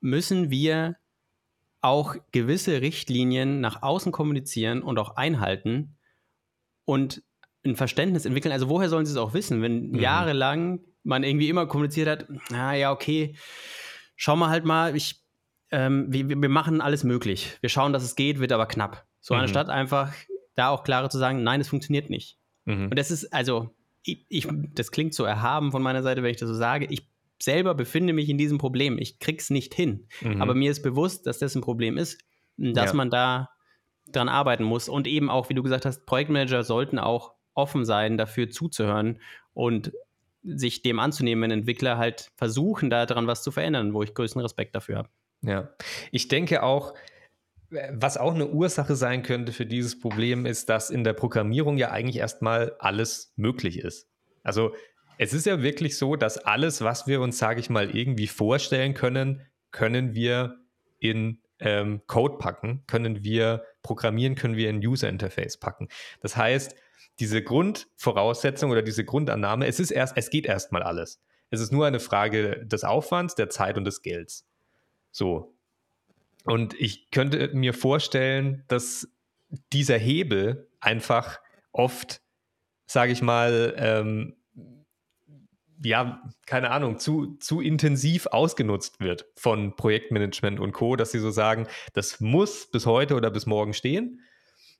[0.00, 0.96] müssen wir
[1.80, 5.96] auch gewisse Richtlinien nach außen kommunizieren und auch einhalten
[6.84, 7.22] und
[7.64, 8.52] ein Verständnis entwickeln.
[8.52, 9.98] Also woher sollen sie es auch wissen, wenn mhm.
[9.98, 13.34] jahrelang man irgendwie immer kommuniziert hat, na ja, okay,
[14.16, 15.22] schau mal halt mal, ich,
[15.70, 17.58] ähm, wir, wir machen alles möglich.
[17.60, 19.06] Wir schauen, dass es geht, wird aber knapp.
[19.20, 19.40] So mhm.
[19.40, 20.12] anstatt einfach
[20.54, 22.38] da auch klarer zu sagen, nein, es funktioniert nicht.
[22.64, 22.84] Mhm.
[22.84, 23.74] Und das ist, also,
[24.04, 26.86] ich, ich, das klingt so erhaben von meiner Seite, wenn ich das so sage.
[26.90, 27.08] Ich
[27.40, 28.98] selber befinde mich in diesem Problem.
[28.98, 30.08] Ich krieg's nicht hin.
[30.20, 30.42] Mhm.
[30.42, 32.20] Aber mir ist bewusst, dass das ein Problem ist,
[32.56, 32.96] dass ja.
[32.96, 33.50] man da
[34.10, 34.88] dran arbeiten muss.
[34.88, 39.20] Und eben auch, wie du gesagt hast, Projektmanager sollten auch offen sein, dafür zuzuhören
[39.54, 39.92] und
[40.42, 44.74] sich dem anzunehmen, wenn Entwickler halt versuchen, daran was zu verändern, wo ich größten Respekt
[44.74, 45.08] dafür habe.
[45.42, 45.70] Ja,
[46.10, 46.94] ich denke auch,
[47.90, 51.90] was auch eine Ursache sein könnte für dieses Problem, ist, dass in der Programmierung ja
[51.90, 54.08] eigentlich erstmal alles möglich ist.
[54.42, 54.74] Also
[55.18, 58.94] es ist ja wirklich so, dass alles, was wir uns, sage ich mal, irgendwie vorstellen
[58.94, 60.56] können, können wir
[60.98, 65.88] in ähm, Code packen, können wir programmieren, können wir in User Interface packen.
[66.20, 66.74] Das heißt,
[67.18, 71.20] diese Grundvoraussetzung oder diese Grundannahme, es ist erst, es geht erstmal alles.
[71.50, 74.46] Es ist nur eine Frage des Aufwands, der Zeit und des Gelds.
[75.10, 75.54] So.
[76.44, 79.08] Und ich könnte mir vorstellen, dass
[79.72, 81.40] dieser Hebel einfach
[81.72, 82.22] oft,
[82.86, 84.36] sage ich mal, ähm,
[85.84, 91.30] ja, keine Ahnung, zu, zu intensiv ausgenutzt wird von Projektmanagement und Co., dass sie so
[91.30, 94.20] sagen, das muss bis heute oder bis morgen stehen.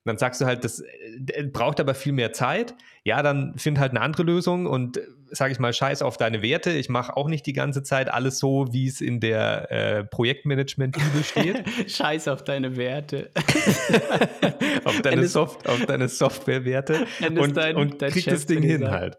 [0.04, 2.74] Und dann sagst du halt, das äh, braucht aber viel mehr Zeit.
[3.04, 6.42] Ja, dann find halt eine andere Lösung und äh, sage ich mal, scheiß auf deine
[6.42, 6.72] Werte.
[6.72, 11.22] Ich mache auch nicht die ganze Zeit alles so, wie es in der äh, Projektmanagement-Bibel
[11.22, 11.64] steht.
[11.90, 13.30] scheiß auf deine Werte.
[14.84, 17.06] auf, deine Soft, auf deine Software-Werte.
[17.38, 19.18] Und, dein, und dein krieg Chef das Ding hin halt.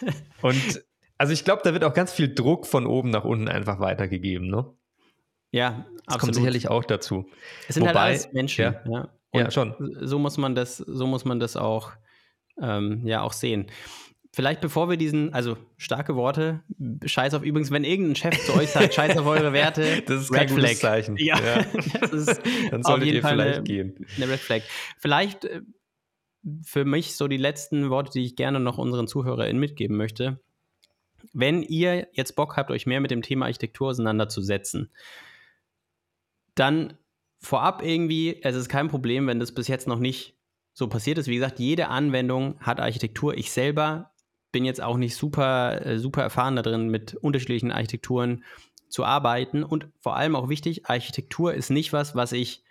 [0.42, 0.84] Und
[1.18, 4.48] also ich glaube, da wird auch ganz viel Druck von oben nach unten einfach weitergegeben,
[4.48, 4.66] ne?
[5.50, 6.20] Ja, das absolut.
[6.20, 7.28] kommt sicherlich auch dazu.
[7.68, 8.62] Es sind halt Wobei, halt alles Menschen.
[8.62, 9.08] Ja, ja.
[9.32, 9.74] Ja, schon.
[10.00, 11.92] So muss man das, so muss man das auch,
[12.60, 13.70] ähm, ja, auch sehen.
[14.32, 16.62] Vielleicht bevor wir diesen, also starke Worte,
[17.04, 20.32] Scheiß auf übrigens, wenn irgendein Chef zu euch sagt, Scheiß auf eure Werte, das ist
[20.32, 21.16] kein Red Zeichen.
[21.16, 21.64] Ja, ja.
[22.00, 24.06] das ist dann solltet ihr vielleicht eine, gehen.
[24.16, 24.62] Eine Red Flag.
[24.98, 25.62] Vielleicht äh,
[26.62, 30.40] für mich so die letzten Worte, die ich gerne noch unseren ZuhörerInnen mitgeben möchte.
[31.32, 34.92] Wenn ihr jetzt Bock habt, euch mehr mit dem Thema Architektur auseinanderzusetzen,
[36.54, 36.96] dann
[37.48, 40.36] vorab irgendwie, es ist kein Problem, wenn das bis jetzt noch nicht
[40.74, 41.28] so passiert ist.
[41.28, 43.38] Wie gesagt, jede Anwendung hat Architektur.
[43.38, 44.10] Ich selber
[44.52, 48.44] bin jetzt auch nicht super, äh, super erfahren darin, mit unterschiedlichen Architekturen
[48.90, 49.64] zu arbeiten.
[49.64, 52.64] Und vor allem auch wichtig, Architektur ist nicht was, was ich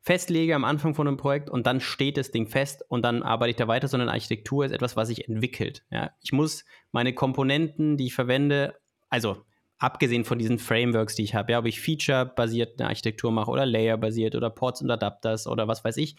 [0.00, 3.50] festlege am Anfang von einem Projekt und dann steht das Ding fest und dann arbeite
[3.50, 5.84] ich da weiter, sondern Architektur ist etwas, was sich entwickelt.
[5.92, 6.10] Ja?
[6.20, 8.74] Ich muss meine Komponenten, die ich verwende,
[9.08, 9.44] also
[9.80, 13.66] abgesehen von diesen Frameworks, die ich habe, ja, ob ich Feature-basiert eine Architektur mache oder
[13.66, 16.16] Layer-basiert oder Ports und Adapters oder was weiß ich,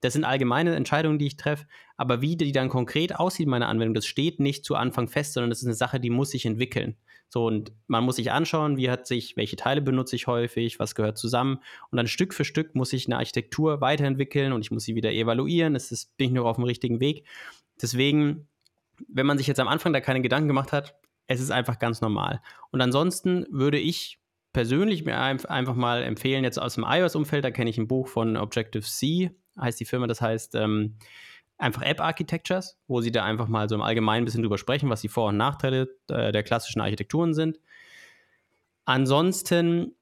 [0.00, 3.94] das sind allgemeine Entscheidungen, die ich treffe, aber wie die dann konkret aussieht, meine Anwendung,
[3.94, 6.96] das steht nicht zu Anfang fest, sondern das ist eine Sache, die muss sich entwickeln.
[7.28, 10.94] So, und man muss sich anschauen, wie hat sich, welche Teile benutze ich häufig, was
[10.94, 11.60] gehört zusammen.
[11.90, 15.12] Und dann Stück für Stück muss ich eine Architektur weiterentwickeln und ich muss sie wieder
[15.12, 15.74] evaluieren.
[15.74, 17.24] Es ist, bin ich noch auf dem richtigen Weg.
[17.80, 18.48] Deswegen,
[19.08, 20.94] wenn man sich jetzt am Anfang da keine Gedanken gemacht hat,
[21.26, 22.40] es ist einfach ganz normal.
[22.70, 24.18] Und ansonsten würde ich
[24.52, 28.36] persönlich mir einfach mal empfehlen, jetzt aus dem iOS-Umfeld, da kenne ich ein Buch von
[28.36, 30.96] Objective-C, heißt die Firma, das heißt ähm,
[31.56, 34.90] einfach App Architectures, wo sie da einfach mal so im Allgemeinen ein bisschen drüber sprechen,
[34.90, 37.58] was die Vor- und Nachteile äh, der klassischen Architekturen sind.
[38.84, 39.94] Ansonsten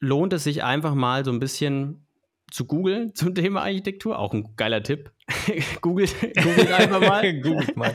[0.00, 2.06] lohnt es sich einfach mal so ein bisschen
[2.50, 4.18] zu googeln zum Thema Architektur.
[4.18, 5.12] Auch ein geiler Tipp.
[5.80, 7.34] googelt, googelt einfach mal.
[7.40, 7.94] googelt mal.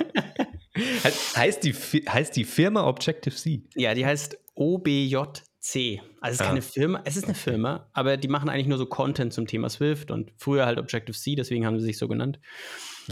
[1.36, 3.64] Heißt, die, heißt die Firma Objective-C?
[3.76, 5.18] Ja, die heißt OBJ
[5.60, 6.02] C.
[6.20, 6.48] Also es ist ah.
[6.48, 9.70] keine Firma, es ist eine Firma, aber die machen eigentlich nur so Content zum Thema
[9.70, 12.40] Swift und früher halt Objective-C, deswegen haben sie sich so genannt.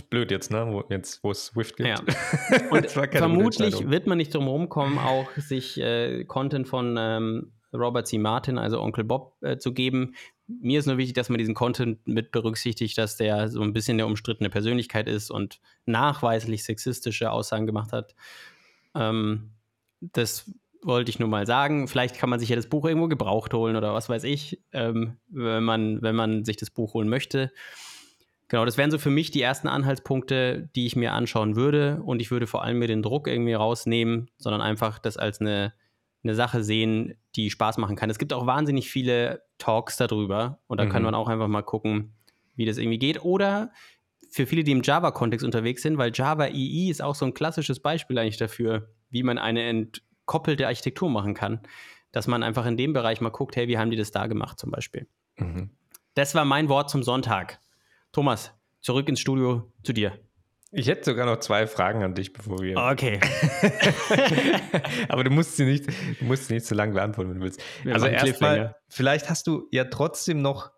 [0.10, 0.68] Blöd jetzt, ne?
[0.70, 1.90] Wo, jetzt, wo es Swift gibt.
[1.90, 1.96] Ja.
[2.72, 8.18] Und vermutlich wird man nicht drum rumkommen, auch sich äh, Content von ähm, Robert C.
[8.18, 10.16] Martin, also Onkel Bob, äh, zu geben.
[10.48, 13.96] Mir ist nur wichtig, dass man diesen Content mit berücksichtigt, dass der so ein bisschen
[13.96, 18.16] eine umstrittene Persönlichkeit ist und nachweislich sexistische Aussagen gemacht hat.
[18.96, 19.52] Ähm,
[20.00, 20.52] das
[20.84, 21.88] wollte ich nur mal sagen.
[21.88, 25.18] Vielleicht kann man sich ja das Buch irgendwo gebraucht holen oder was weiß ich, ähm,
[25.28, 27.52] wenn, man, wenn man sich das Buch holen möchte.
[28.48, 32.02] Genau, das wären so für mich die ersten Anhaltspunkte, die ich mir anschauen würde.
[32.04, 35.74] Und ich würde vor allem mir den Druck irgendwie rausnehmen, sondern einfach das als eine,
[36.24, 38.10] eine Sache sehen, die Spaß machen kann.
[38.10, 40.90] Es gibt auch wahnsinnig viele Talks darüber und da mhm.
[40.90, 42.14] kann man auch einfach mal gucken,
[42.56, 43.24] wie das irgendwie geht.
[43.24, 43.72] Oder
[44.30, 47.80] für viele, die im Java-Kontext unterwegs sind, weil Java EE ist auch so ein klassisches
[47.80, 51.60] Beispiel eigentlich dafür, wie man eine Ent gekoppelte Architektur machen kann.
[52.14, 54.60] Dass man einfach in dem Bereich mal guckt, hey, wie haben die das da gemacht
[54.60, 55.08] zum Beispiel.
[55.38, 55.70] Mhm.
[56.14, 57.60] Das war mein Wort zum Sonntag.
[58.12, 60.20] Thomas, zurück ins Studio zu dir.
[60.74, 62.78] Ich hätte sogar noch zwei Fragen an dich, bevor wir.
[62.78, 63.20] Okay.
[65.10, 65.88] Aber du musst sie nicht,
[66.20, 67.62] du musst sie nicht zu lang beantworten, wenn du willst.
[67.84, 70.72] Wir also erstmal, vielleicht hast du ja trotzdem noch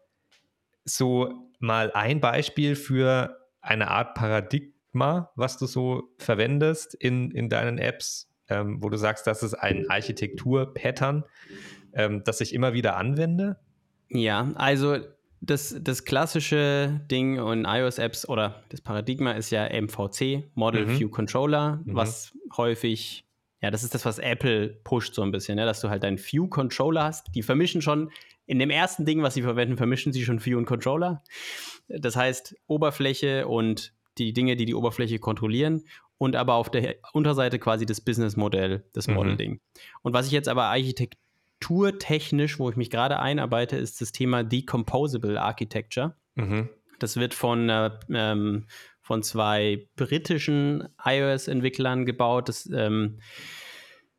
[0.83, 7.77] so mal ein Beispiel für eine Art Paradigma, was du so verwendest in, in deinen
[7.77, 11.23] Apps, ähm, wo du sagst, das ist ein Architektur-Pattern,
[11.93, 13.59] ähm, das ich immer wieder anwende?
[14.09, 14.97] Ja, also
[15.45, 20.99] das, das klassische Ding in iOS-Apps oder das Paradigma ist ja MVC, Model mhm.
[20.99, 21.95] View Controller, mhm.
[21.95, 23.25] was häufig,
[23.61, 25.65] ja, das ist das, was Apple pusht so ein bisschen, ne?
[25.65, 27.27] dass du halt deinen View Controller hast.
[27.35, 28.09] Die vermischen schon,
[28.45, 31.21] in dem ersten Ding, was sie verwenden, vermischen sie schon View und Controller.
[31.89, 35.83] Das heißt, Oberfläche und die Dinge, die die Oberfläche kontrollieren
[36.17, 39.15] und aber auf der Unterseite quasi das Businessmodell, das mhm.
[39.15, 39.59] Modeling.
[40.03, 40.69] Und was ich jetzt aber
[41.63, 46.15] architekturtechnisch, wo ich mich gerade einarbeite, ist das Thema Decomposable Architecture.
[46.35, 46.69] Mhm.
[46.99, 48.67] Das wird von, äh, ähm,
[49.01, 52.49] von zwei britischen iOS-Entwicklern gebaut.
[52.49, 53.19] Das ähm,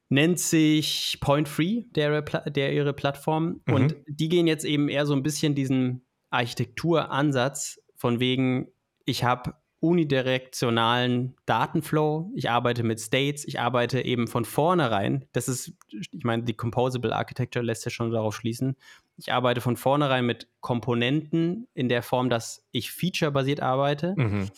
[0.09, 3.61] nennt sich Point Free, der, der ihre Plattform.
[3.67, 3.75] Mhm.
[3.75, 8.69] Und die gehen jetzt eben eher so ein bisschen diesen Architekturansatz von wegen,
[9.07, 12.31] ich habe unidirektionalen Datenflow.
[12.35, 13.45] Ich arbeite mit States.
[13.45, 15.27] Ich arbeite eben von vornherein.
[15.33, 18.77] Das ist, ich meine, die Composable Architecture lässt ja schon darauf schließen.
[19.19, 24.15] Ich arbeite von vornherein mit Komponenten in der Form, dass ich feature-basiert arbeite.
[24.17, 24.49] Mhm.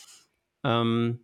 [0.62, 1.20] Ähm,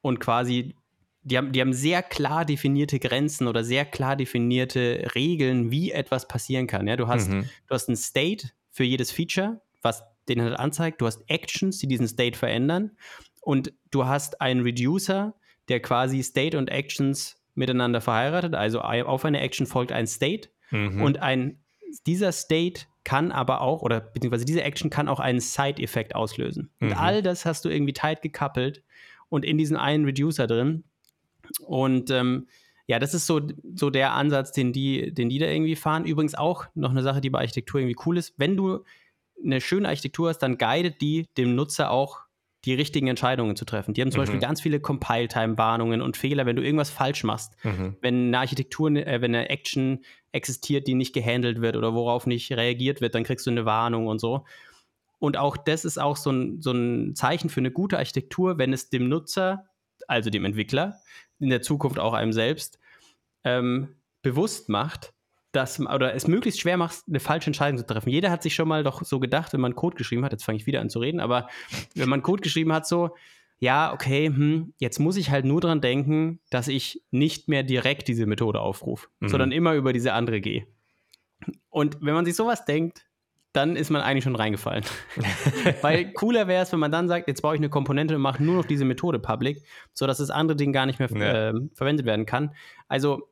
[0.00, 0.74] und quasi,
[1.22, 6.26] die haben, die haben sehr klar definierte Grenzen oder sehr klar definierte Regeln, wie etwas
[6.28, 6.88] passieren kann.
[6.88, 7.42] Ja, du hast, mhm.
[7.66, 11.02] du hast ein State für jedes Feature, was den halt anzeigt.
[11.02, 12.92] Du hast Actions, die diesen State verändern
[13.44, 15.34] und du hast einen Reducer,
[15.68, 18.54] der quasi State und Actions miteinander verheiratet.
[18.54, 21.02] Also auf eine Action folgt ein State mhm.
[21.02, 21.58] und ein,
[22.06, 26.70] dieser State kann aber auch, oder beziehungsweise diese Action kann auch einen Side-Effekt auslösen.
[26.80, 26.88] Mhm.
[26.88, 28.82] Und all das hast du irgendwie tight gekappelt
[29.28, 30.84] und in diesen einen Reducer drin.
[31.60, 32.48] Und ähm,
[32.86, 33.40] ja, das ist so,
[33.74, 36.06] so der Ansatz, den die, den die da irgendwie fahren.
[36.06, 38.34] Übrigens auch noch eine Sache, die bei Architektur irgendwie cool ist.
[38.38, 38.84] Wenn du
[39.42, 42.23] eine schöne Architektur hast, dann guidet die dem Nutzer auch
[42.64, 43.94] die richtigen Entscheidungen zu treffen.
[43.94, 44.22] Die haben zum mhm.
[44.22, 47.52] Beispiel ganz viele Compile-Time-Warnungen und Fehler, wenn du irgendwas falsch machst.
[47.62, 47.96] Mhm.
[48.00, 52.50] Wenn eine Architektur, äh, wenn eine Action existiert, die nicht gehandelt wird oder worauf nicht
[52.52, 54.44] reagiert wird, dann kriegst du eine Warnung und so.
[55.18, 58.72] Und auch das ist auch so ein, so ein Zeichen für eine gute Architektur, wenn
[58.72, 59.66] es dem Nutzer,
[60.08, 60.96] also dem Entwickler,
[61.38, 62.78] in der Zukunft auch einem selbst,
[63.44, 65.14] ähm, bewusst macht,
[65.56, 68.10] dass, oder es möglichst schwer macht, eine falsche Entscheidung zu treffen.
[68.10, 70.56] Jeder hat sich schon mal doch so gedacht, wenn man Code geschrieben hat, jetzt fange
[70.56, 71.48] ich wieder an zu reden, aber
[71.94, 73.14] wenn man Code geschrieben hat, so,
[73.58, 78.08] ja, okay, hm, jetzt muss ich halt nur dran denken, dass ich nicht mehr direkt
[78.08, 79.28] diese Methode aufrufe, mhm.
[79.28, 80.66] sondern immer über diese andere gehe.
[81.70, 83.06] Und wenn man sich sowas denkt,
[83.54, 84.84] dann ist man eigentlich schon reingefallen.
[85.80, 88.42] Weil cooler wäre es, wenn man dann sagt, jetzt baue ich eine Komponente und mache
[88.42, 91.50] nur noch diese Methode public, sodass das andere Ding gar nicht mehr ja.
[91.50, 92.52] äh, verwendet werden kann.
[92.88, 93.30] Also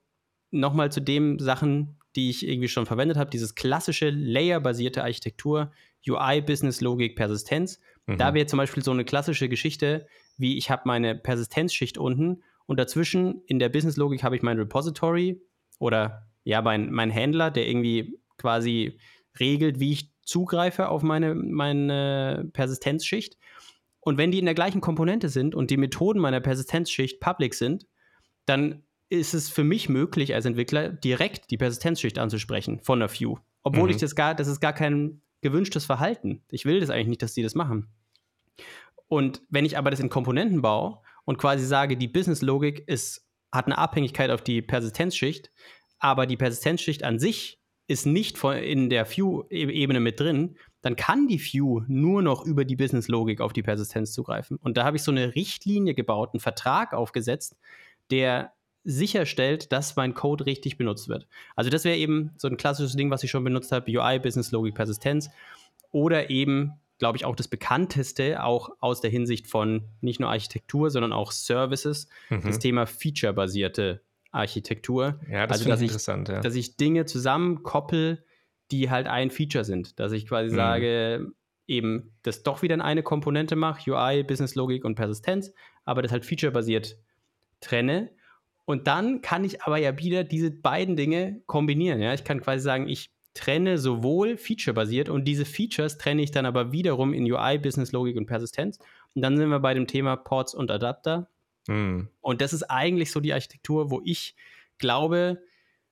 [0.53, 5.72] nochmal zu den Sachen, die ich irgendwie schon verwendet habe, dieses klassische Layer-basierte Architektur,
[6.06, 7.80] UI, Business, Logik, Persistenz.
[8.06, 8.18] Mhm.
[8.18, 10.06] Da wäre zum Beispiel so eine klassische Geschichte,
[10.36, 15.42] wie ich habe meine Persistenzschicht unten und dazwischen in der Business-Logik habe ich mein Repository
[15.78, 18.98] oder ja, mein, mein Händler, der irgendwie quasi
[19.38, 23.36] regelt, wie ich zugreife auf meine, meine Persistenzschicht.
[24.00, 27.86] Und wenn die in der gleichen Komponente sind und die Methoden meiner Persistenzschicht public sind,
[28.46, 28.82] dann
[29.12, 33.36] ist es für mich möglich als Entwickler direkt die Persistenzschicht anzusprechen von der View.
[33.62, 33.90] Obwohl mhm.
[33.90, 36.42] ich das gar, das ist gar kein gewünschtes Verhalten.
[36.50, 37.88] Ich will das eigentlich nicht, dass die das machen.
[39.08, 42.86] Und wenn ich aber das in Komponenten baue und quasi sage, die Business-Logik
[43.52, 45.52] hat eine Abhängigkeit auf die Persistenzschicht,
[45.98, 51.38] aber die Persistenzschicht an sich ist nicht in der View-Ebene mit drin, dann kann die
[51.38, 54.56] View nur noch über die Business-Logik auf die Persistenz zugreifen.
[54.56, 57.58] Und da habe ich so eine Richtlinie gebaut, einen Vertrag aufgesetzt,
[58.10, 58.54] der
[58.85, 61.26] sicherstellt, dass mein Code richtig benutzt wird.
[61.55, 64.74] Also das wäre eben so ein klassisches Ding, was ich schon benutzt habe, UI, Business-Logik,
[64.74, 65.30] Persistenz.
[65.93, 70.91] Oder eben, glaube ich, auch das bekannteste, auch aus der Hinsicht von nicht nur Architektur,
[70.91, 72.43] sondern auch Services, mhm.
[72.43, 74.01] das Thema Feature-basierte
[74.33, 75.20] Architektur.
[75.30, 76.41] Ja, das also, dass ich interessant, ja.
[76.41, 78.24] Dass ich Dinge zusammenkoppel,
[78.70, 80.01] die halt ein Feature sind.
[80.01, 80.57] Dass ich quasi mhm.
[80.57, 81.33] sage,
[81.66, 85.53] eben das doch wieder in eine Komponente mache, UI, Business Logik und Persistenz,
[85.85, 86.97] aber das halt featurebasiert
[87.61, 88.11] trenne.
[88.64, 92.00] Und dann kann ich aber ja wieder diese beiden Dinge kombinieren.
[92.00, 92.14] Ja?
[92.14, 96.72] Ich kann quasi sagen, ich trenne sowohl featurebasiert und diese Features trenne ich dann aber
[96.72, 98.78] wiederum in UI, Business Logik und Persistenz.
[99.14, 101.28] Und dann sind wir bei dem Thema Ports und Adapter.
[101.66, 102.08] Mhm.
[102.20, 104.36] Und das ist eigentlich so die Architektur, wo ich
[104.78, 105.42] glaube,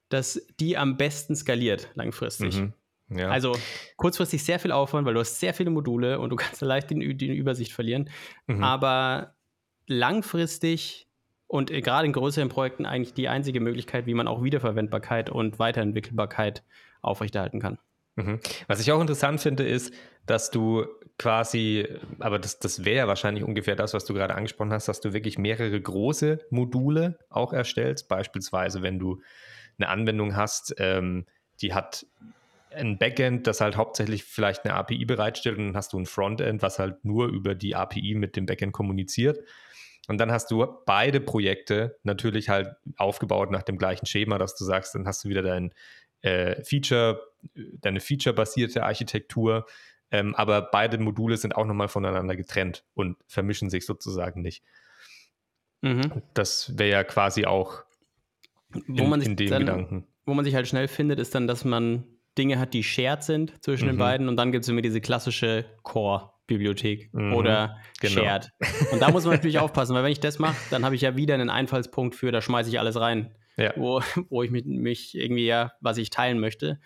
[0.08, 2.60] dass die am besten skaliert langfristig.
[2.60, 2.74] Mhm.
[3.08, 3.28] Ja.
[3.28, 3.56] Also
[3.96, 7.16] kurzfristig sehr viel Aufwand, weil du hast sehr viele Module und du kannst leicht die,
[7.16, 8.10] die Übersicht verlieren.
[8.46, 8.62] Mhm.
[8.62, 9.34] Aber
[9.86, 11.08] langfristig
[11.50, 16.62] und gerade in größeren Projekten eigentlich die einzige Möglichkeit, wie man auch Wiederverwendbarkeit und Weiterentwickelbarkeit
[17.02, 17.78] aufrechterhalten kann.
[18.14, 18.38] Mhm.
[18.68, 19.92] Was ich auch interessant finde, ist,
[20.26, 20.86] dass du
[21.18, 21.88] quasi,
[22.20, 25.12] aber das, das wäre ja wahrscheinlich ungefähr das, was du gerade angesprochen hast, dass du
[25.12, 28.08] wirklich mehrere große Module auch erstellst.
[28.08, 29.20] Beispielsweise, wenn du
[29.76, 31.26] eine Anwendung hast, ähm,
[31.62, 32.06] die hat
[32.72, 36.62] ein Backend, das halt hauptsächlich vielleicht eine API bereitstellt und dann hast du ein Frontend,
[36.62, 39.40] was halt nur über die API mit dem Backend kommuniziert.
[40.08, 44.64] Und dann hast du beide Projekte natürlich halt aufgebaut nach dem gleichen Schema, dass du
[44.64, 45.72] sagst, dann hast du wieder dein
[46.22, 47.20] äh, Feature,
[47.54, 49.66] deine Feature-basierte Architektur,
[50.10, 54.64] ähm, aber beide Module sind auch nochmal voneinander getrennt und vermischen sich sozusagen nicht.
[55.82, 56.22] Mhm.
[56.34, 57.84] Das wäre ja quasi auch
[58.74, 60.06] in, wo man sich in dem dann, Gedanken.
[60.26, 62.04] Wo man sich halt schnell findet, ist dann, dass man
[62.36, 63.92] Dinge hat, die shared sind zwischen mhm.
[63.92, 65.64] den beiden und dann gibt es immer diese klassische
[66.50, 68.22] Core-Bibliothek mhm, oder genau.
[68.22, 68.50] shared.
[68.92, 71.16] Und da muss man natürlich aufpassen, weil wenn ich das mache, dann habe ich ja
[71.16, 73.72] wieder einen Einfallspunkt für, da schmeiße ich alles rein, ja.
[73.76, 76.80] wo, wo ich mich, mich irgendwie ja, was ich teilen möchte.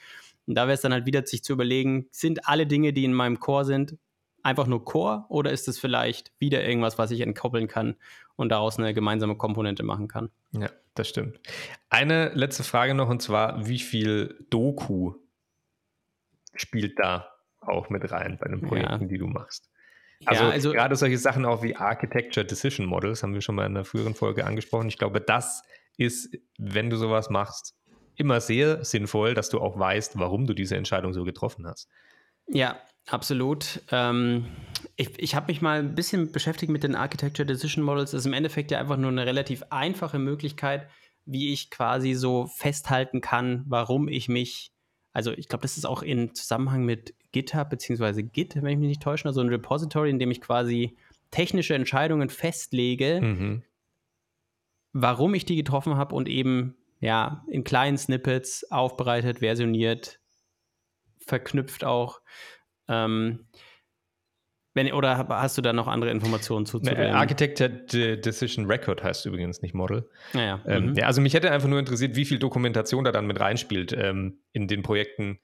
[0.46, 3.14] Und da wäre es dann halt wieder sich zu überlegen, sind alle Dinge, die in
[3.14, 3.96] meinem Core sind,
[4.42, 7.96] einfach nur Core oder ist es vielleicht wieder irgendwas, was ich entkoppeln kann
[8.36, 10.28] und daraus eine gemeinsame Komponente machen kann?
[10.52, 11.40] Ja, das stimmt.
[11.88, 15.14] Eine letzte Frage noch und zwar, wie viel Doku
[16.54, 17.33] spielt da
[17.68, 19.08] auch mit rein bei den Projekten, ja.
[19.08, 19.70] die du machst?
[20.26, 23.66] Also, ja, also, gerade solche Sachen auch wie Architecture Decision Models haben wir schon mal
[23.66, 24.88] in einer früheren Folge angesprochen.
[24.88, 25.62] Ich glaube, das
[25.96, 27.74] ist, wenn du sowas machst,
[28.16, 31.88] immer sehr sinnvoll, dass du auch weißt, warum du diese Entscheidung so getroffen hast.
[32.46, 33.80] Ja, absolut.
[33.90, 34.46] Ähm,
[34.96, 38.12] ich ich habe mich mal ein bisschen beschäftigt mit den Architecture Decision Models.
[38.12, 40.88] Das ist im Endeffekt ja einfach nur eine relativ einfache Möglichkeit,
[41.24, 44.72] wie ich quasi so festhalten kann, warum ich mich,
[45.12, 48.22] also ich glaube, das ist auch in Zusammenhang mit GitHub bzw.
[48.22, 50.96] Git, wenn ich mich nicht täusche, also ein Repository, in dem ich quasi
[51.32, 53.62] technische Entscheidungen festlege, mhm.
[54.92, 60.20] warum ich die getroffen habe und eben ja, in kleinen Snippets aufbereitet, versioniert,
[61.18, 62.20] verknüpft auch.
[62.88, 63.46] Ähm,
[64.74, 66.80] wenn, oder hast du da noch andere Informationen zu?
[66.82, 70.08] Äh, Architecture Decision Record heißt übrigens nicht Model.
[70.32, 70.60] Naja.
[70.66, 70.94] Ähm, mhm.
[70.94, 74.38] ja, also mich hätte einfach nur interessiert, wie viel Dokumentation da dann mit reinspielt ähm,
[74.52, 75.38] in den Projekten,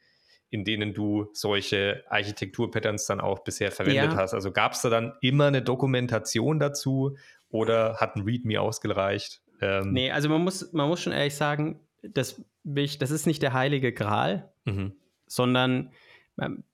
[0.51, 4.17] in denen du solche Architektur-Patterns dann auch bisher verwendet ja.
[4.17, 4.35] hast.
[4.35, 7.17] Also gab es da dann immer eine Dokumentation dazu
[7.51, 9.43] oder hat ein README ausgereicht?
[9.61, 13.53] Ähm, nee, also man muss, man muss schon ehrlich sagen, das, das ist nicht der
[13.53, 14.93] heilige Gral, mhm.
[15.27, 15.93] sondern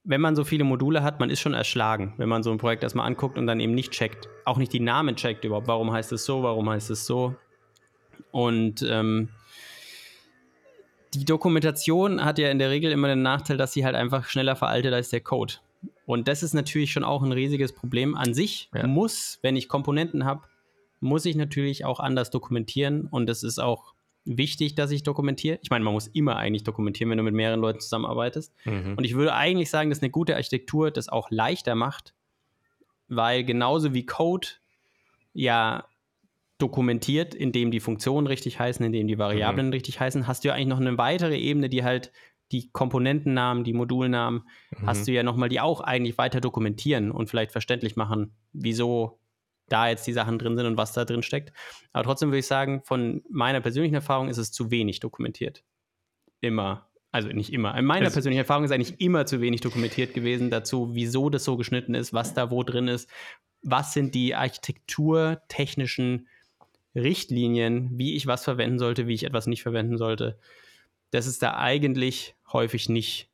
[0.05, 2.85] wenn man so viele Module hat, man ist schon erschlagen, wenn man so ein Projekt
[2.85, 4.29] erstmal anguckt und dann eben nicht checkt.
[4.45, 5.67] Auch nicht die Namen checkt überhaupt.
[5.67, 6.43] Warum heißt es so?
[6.43, 7.35] Warum heißt es so?
[8.31, 9.31] Und ähm,
[11.19, 14.57] die Dokumentation hat ja in der Regel immer den Nachteil, dass sie halt einfach schneller
[14.57, 15.55] veraltet als der Code.
[16.07, 18.17] Und das ist natürlich schon auch ein riesiges Problem.
[18.17, 18.87] An sich ja.
[18.87, 20.43] muss, wenn ich Komponenten habe,
[21.01, 23.07] muss ich natürlich auch anders dokumentieren.
[23.07, 23.95] Und es ist auch
[24.25, 25.59] wichtig, dass ich dokumentiere.
[25.63, 28.53] Ich meine, man muss immer eigentlich dokumentieren, wenn du mit mehreren Leuten zusammenarbeitest.
[28.65, 28.95] Mhm.
[28.97, 32.15] Und ich würde eigentlich sagen, dass eine gute Architektur das auch leichter macht,
[33.09, 34.49] weil genauso wie Code
[35.33, 35.87] ja
[36.59, 39.73] dokumentiert, indem die Funktionen richtig heißen, indem die Variablen mhm.
[39.73, 42.13] richtig heißen, hast du ja eigentlich noch eine weitere Ebene, die halt
[42.53, 44.87] die Komponentennamen, die Modulnamen, mhm.
[44.87, 49.21] hast du ja nochmal, die auch eigentlich weiter dokumentieren und vielleicht verständlich machen, wieso
[49.69, 51.53] da jetzt die Sachen drin sind und was da drin steckt.
[51.93, 55.65] Aber trotzdem würde ich sagen, von meiner persönlichen Erfahrung ist es zu wenig dokumentiert.
[56.41, 56.89] Immer.
[57.11, 57.77] Also nicht immer.
[57.77, 61.57] In meiner persönlichen Erfahrung ist eigentlich immer zu wenig dokumentiert gewesen dazu, wieso das so
[61.57, 63.11] geschnitten ist, was da wo drin ist,
[63.63, 66.29] was sind die architekturtechnischen
[66.97, 70.39] Richtlinien, wie ich was verwenden sollte, wie ich etwas nicht verwenden sollte.
[71.11, 73.29] Das ist da eigentlich häufig nicht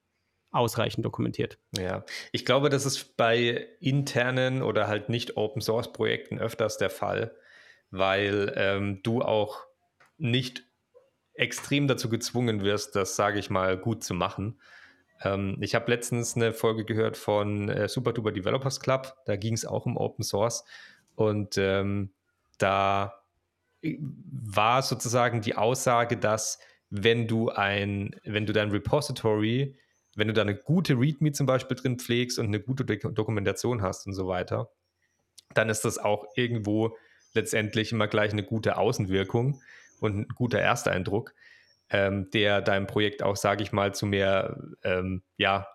[0.50, 1.58] ausreichend dokumentiert.
[1.76, 6.90] Ja, ich glaube, das ist bei internen oder halt nicht Open Source Projekten öfters der
[6.90, 7.34] Fall,
[7.90, 9.64] weil ähm, du auch
[10.18, 10.64] nicht
[11.34, 14.60] extrem dazu gezwungen wirst, das, sage ich mal, gut zu machen.
[15.22, 19.54] Ähm, ich habe letztens eine Folge gehört von äh, Super Duper Developers Club, da ging
[19.54, 20.64] es auch um Open Source
[21.14, 22.12] und ähm,
[22.58, 23.21] da
[23.82, 26.58] war sozusagen die Aussage, dass
[26.90, 29.76] wenn du ein, wenn du dein Repository,
[30.14, 34.06] wenn du da eine gute README zum Beispiel drin pflegst und eine gute Dokumentation hast
[34.06, 34.70] und so weiter,
[35.54, 36.96] dann ist das auch irgendwo
[37.34, 39.60] letztendlich immer gleich eine gute Außenwirkung
[40.00, 41.34] und ein guter Ersteindruck,
[41.88, 45.66] ähm, der deinem Projekt auch, sage ich mal, zu mehr, ähm, ja,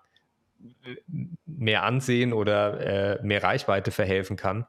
[1.46, 4.66] mehr Ansehen oder äh, mehr Reichweite verhelfen kann.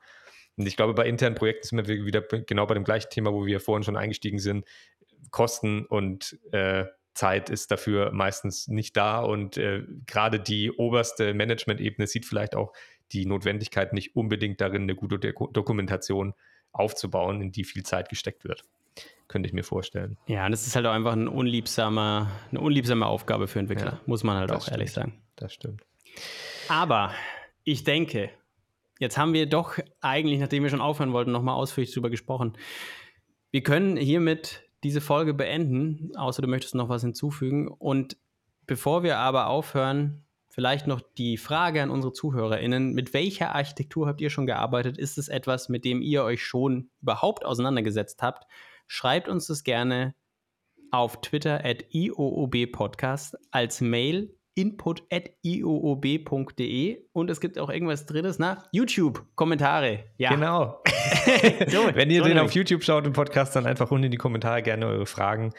[0.59, 3.47] Und ich glaube, bei internen Projekten sind wir wieder genau bei dem gleichen Thema, wo
[3.47, 4.67] wir vorhin schon eingestiegen sind.
[5.31, 12.07] Kosten und äh, Zeit ist dafür meistens nicht da und äh, gerade die oberste Management-Ebene
[12.07, 12.73] sieht vielleicht auch
[13.13, 16.35] die Notwendigkeit nicht unbedingt darin, eine gute Dokumentation
[16.73, 18.65] aufzubauen, in die viel Zeit gesteckt wird.
[19.27, 20.17] Könnte ich mir vorstellen.
[20.27, 24.23] Ja, das ist halt auch einfach ein unliebsamer, eine unliebsame Aufgabe für Entwickler, ja, muss
[24.23, 24.77] man halt auch stimmt.
[24.77, 25.21] ehrlich sagen.
[25.37, 25.83] Das stimmt.
[26.69, 27.13] Aber
[27.65, 28.31] ich denke,
[28.99, 32.57] Jetzt haben wir doch eigentlich, nachdem wir schon aufhören wollten, nochmal ausführlich darüber gesprochen.
[33.51, 37.69] Wir können hiermit diese Folge beenden, außer du möchtest noch was hinzufügen.
[37.69, 38.17] Und
[38.67, 44.21] bevor wir aber aufhören, vielleicht noch die Frage an unsere ZuhörerInnen: Mit welcher Architektur habt
[44.21, 44.99] ihr schon gearbeitet?
[44.99, 48.47] Ist es etwas, mit dem ihr euch schon überhaupt auseinandergesetzt habt?
[48.87, 50.15] Schreibt uns das gerne
[50.91, 59.25] auf Twitter at ioobpodcast als Mail input.ioob.de und es gibt auch irgendwas drittes nach YouTube,
[59.37, 60.07] Kommentare.
[60.17, 60.31] Ja.
[60.31, 60.83] Genau.
[61.69, 64.17] so, Wenn ihr so den auf YouTube schaut im Podcast, dann einfach unten in die
[64.17, 65.53] Kommentare gerne eure Fragen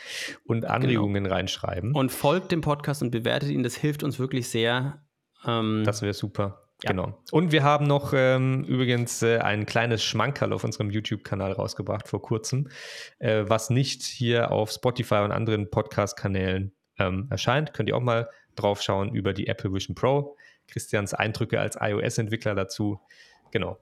[0.45, 0.73] und genau.
[0.73, 1.35] Anregungen genau.
[1.35, 1.95] reinschreiben.
[1.95, 5.01] Und folgt dem Podcast und bewertet ihn, das hilft uns wirklich sehr.
[5.47, 6.65] Ähm, das wäre super.
[6.83, 6.91] Ja.
[6.91, 7.17] Genau.
[7.31, 12.21] Und wir haben noch ähm, übrigens äh, ein kleines Schmankerl auf unserem YouTube-Kanal rausgebracht vor
[12.21, 12.67] kurzem,
[13.19, 17.73] äh, was nicht hier auf Spotify und anderen Podcast-Kanälen ähm, erscheint.
[17.73, 18.27] Könnt ihr auch mal
[18.59, 20.35] drauf schauen über die Apple Vision Pro.
[20.67, 22.99] Christians Eindrücke als iOS-Entwickler dazu.
[23.51, 23.77] Genau.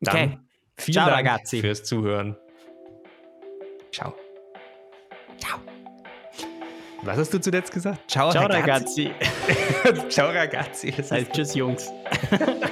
[0.00, 0.38] Dann okay.
[0.76, 1.60] vielen Ciao, Dank ragazzi.
[1.60, 2.36] fürs Zuhören.
[3.92, 4.14] Ciao.
[5.38, 5.58] Ciao.
[7.02, 8.10] Was hast du zuletzt gesagt?
[8.10, 9.10] Ciao, Ciao ragazzi.
[9.84, 10.08] ragazzi.
[10.10, 10.92] Ciao, ragazzi.
[10.94, 11.90] Das heißt Tschüss, Jungs.